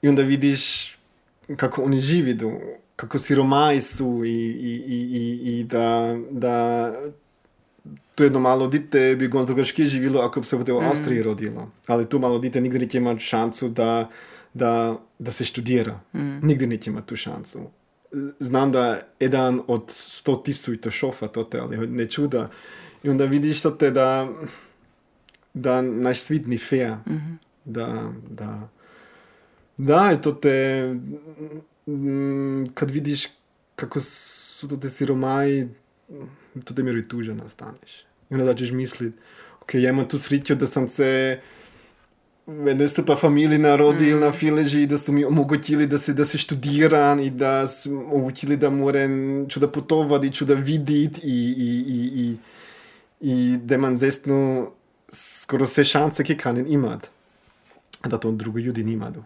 [0.01, 0.97] In onda vidiš,
[1.57, 2.59] kako oni živijo,
[2.95, 6.93] kako siromaji so, in da, da
[8.15, 11.71] to jedno malo dite bi gon drugačije živelo, ako bi se v Avstriji rodilo.
[11.87, 14.09] Ali to malo dite nikdy neće imati šansu da,
[14.58, 15.99] da, da se študira.
[16.14, 16.20] Mm.
[16.20, 17.60] Nikdy neće imati tu šansu.
[18.39, 22.49] Znam da jedan od sto tisuća šofa to te, ali ne čuda.
[23.03, 24.28] I onda vidiš to te da,
[25.53, 26.91] da naš svit ni fair.
[26.91, 27.38] Mm -hmm.
[27.66, 28.70] Da, da,
[29.78, 30.86] da, i to te,
[31.88, 33.28] mm, kad vidiš
[33.76, 35.68] kako su to te siromaji,
[36.64, 38.05] to te mjeri tuža nastaneš.
[38.30, 39.18] I onda začneš misliti,
[39.62, 41.39] ok, ja imam tu sreću da sam se
[42.47, 46.25] мене се па фамилија на родил на филежи да се ми омогутили да се да
[46.25, 51.17] се штудиран и да се омогутили да морен чу да путоват и чу да видит
[51.23, 52.37] и и и и
[53.21, 54.67] и деман зесно
[55.11, 57.11] скоро се шанси ке канен имат
[58.07, 59.23] да тоа други јуди не имаду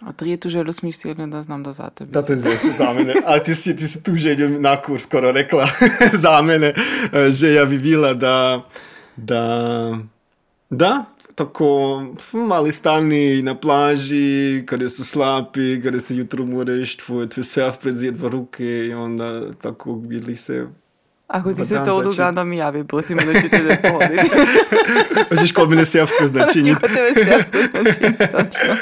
[0.00, 2.12] А три е ту желу смислено да знам да за тебе.
[2.12, 3.14] Да, тоа е зесно за мене.
[3.26, 5.70] А ти си, ти си ту желу на курс скоро рекла
[6.12, 6.74] за мене.
[7.32, 8.64] Же ја би да...
[9.18, 9.98] Да...
[10.70, 11.06] Да,
[11.36, 17.76] tako mali stani na plaži, kada su slapi, kada se jutro moraš tvoj, tvoj surf
[17.80, 20.66] predzjet v ruke i onda tako bili se
[21.26, 24.36] Ako ti se to događa, mi javi, prosim, da ćete da pohoditi.
[25.28, 26.74] Hoćeš kod mene sjavko značenje.
[26.74, 28.74] Hoćeš kod tebe sjavko značenje, točno.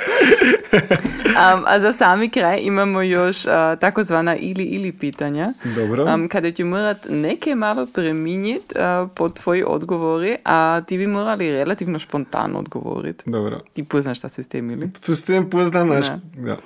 [1.35, 5.53] Um, a za sami kraj imamo još uh, takozvana ili-ili pitanja.
[5.76, 6.14] Dobro.
[6.14, 11.53] Um, kada ću morat neke malo preminjit uh, po tvoji odgovori, a ti bi morali
[11.53, 13.30] relativno spontano odgovoriti.
[13.30, 13.61] Dobro.
[13.72, 14.91] Ti poznaš šta su s tem ili?
[15.09, 16.07] S tem poznam naš...
[16.37, 16.57] Da.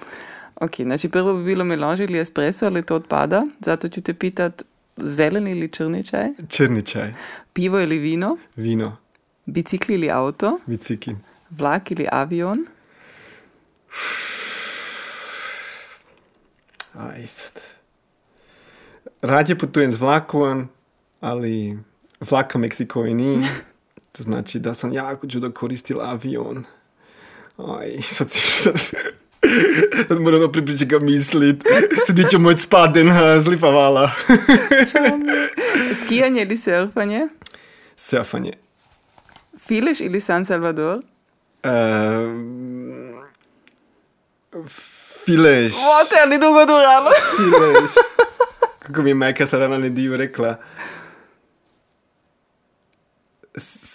[0.57, 3.47] Ok, znači prvo bi bilo melange ili espresso, ali to odpada.
[3.61, 4.63] Zato ću te pitat
[4.97, 6.29] zeleni ili črni čaj?
[6.49, 7.13] Črni čaj.
[7.53, 8.37] Pivo ili vino?
[8.57, 8.97] Vino.
[9.47, 10.59] Bicikli ili auto?
[10.67, 11.17] Bicikli.
[11.51, 12.67] Vlak ili avion?
[17.27, 17.63] Sad.
[19.23, 20.69] Radije putujem z vlakom,
[21.21, 21.79] ali
[22.21, 23.39] vlaka Meksiko i ni.
[24.13, 26.65] To znači da sam jako čudo koristil avion.
[27.57, 28.41] Aj, sad si...
[28.63, 28.75] Sad,
[30.09, 31.63] sad moram pripričati ga mislit.
[32.07, 33.09] Sad neću moći spaden,
[33.41, 34.11] zlipavala.
[36.05, 37.29] Skijanje ili surfanje?
[37.97, 38.53] Surfanje.
[39.59, 41.01] Fileš ili San Salvador?
[41.65, 43.15] Um,
[45.29, 45.73] fileš.
[45.73, 47.11] Mote, ali dugo duralo?
[47.37, 47.93] Fileš.
[48.79, 50.57] Kako je majka sada na dio rekla.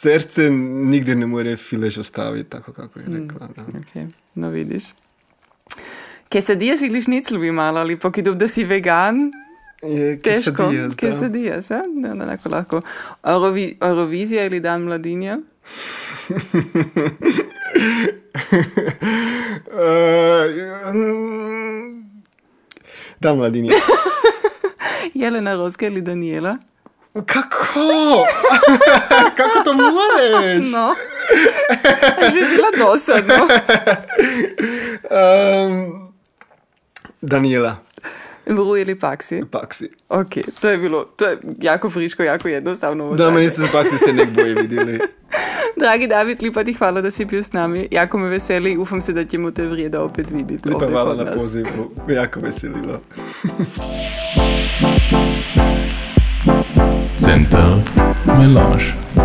[0.01, 0.49] Srce
[0.89, 3.47] nigdje ne more fileš ostaviti, tako kako je rekla.
[3.55, 3.61] Da.
[3.61, 4.83] Ok, no vidiš.
[6.29, 9.31] Quesadillas ili šnicl bi malo, ali pokidub da si vegan,
[9.83, 11.07] Je Teško, quesadillas, da.
[11.07, 11.81] quesadillas, a?
[11.95, 12.81] Ne, onako lahko.
[13.23, 15.37] Eurovi, Eurovizija ili Dan mladinja?
[23.19, 23.69] Da, mladinje.
[25.13, 26.57] Jelena Roska ili Daniela?
[27.13, 28.25] Kako?
[29.37, 30.71] Kako to moreš?
[30.71, 30.95] No,
[32.33, 33.47] že bila dosadno.
[35.11, 36.13] Um,
[37.21, 37.75] Daniela,
[38.47, 39.43] Vru ili Paksi?
[39.51, 39.89] Paksi.
[40.09, 40.29] Ok,
[40.61, 43.05] to je bilo, to je jako friško, jako jednostavno.
[43.05, 44.99] ovo Da, meni se Paksi se nek boje videli.
[45.79, 47.87] Dragi David, lipa ti hvala da si bil s nami.
[47.91, 50.69] Jako me veseli i ufam se da ćemo te vrijeda opet vidjeti.
[50.69, 51.91] Lepa hvala na pozivu.
[52.07, 53.01] Me jako veselilo.
[57.19, 57.81] Center
[58.25, 59.22] Melange.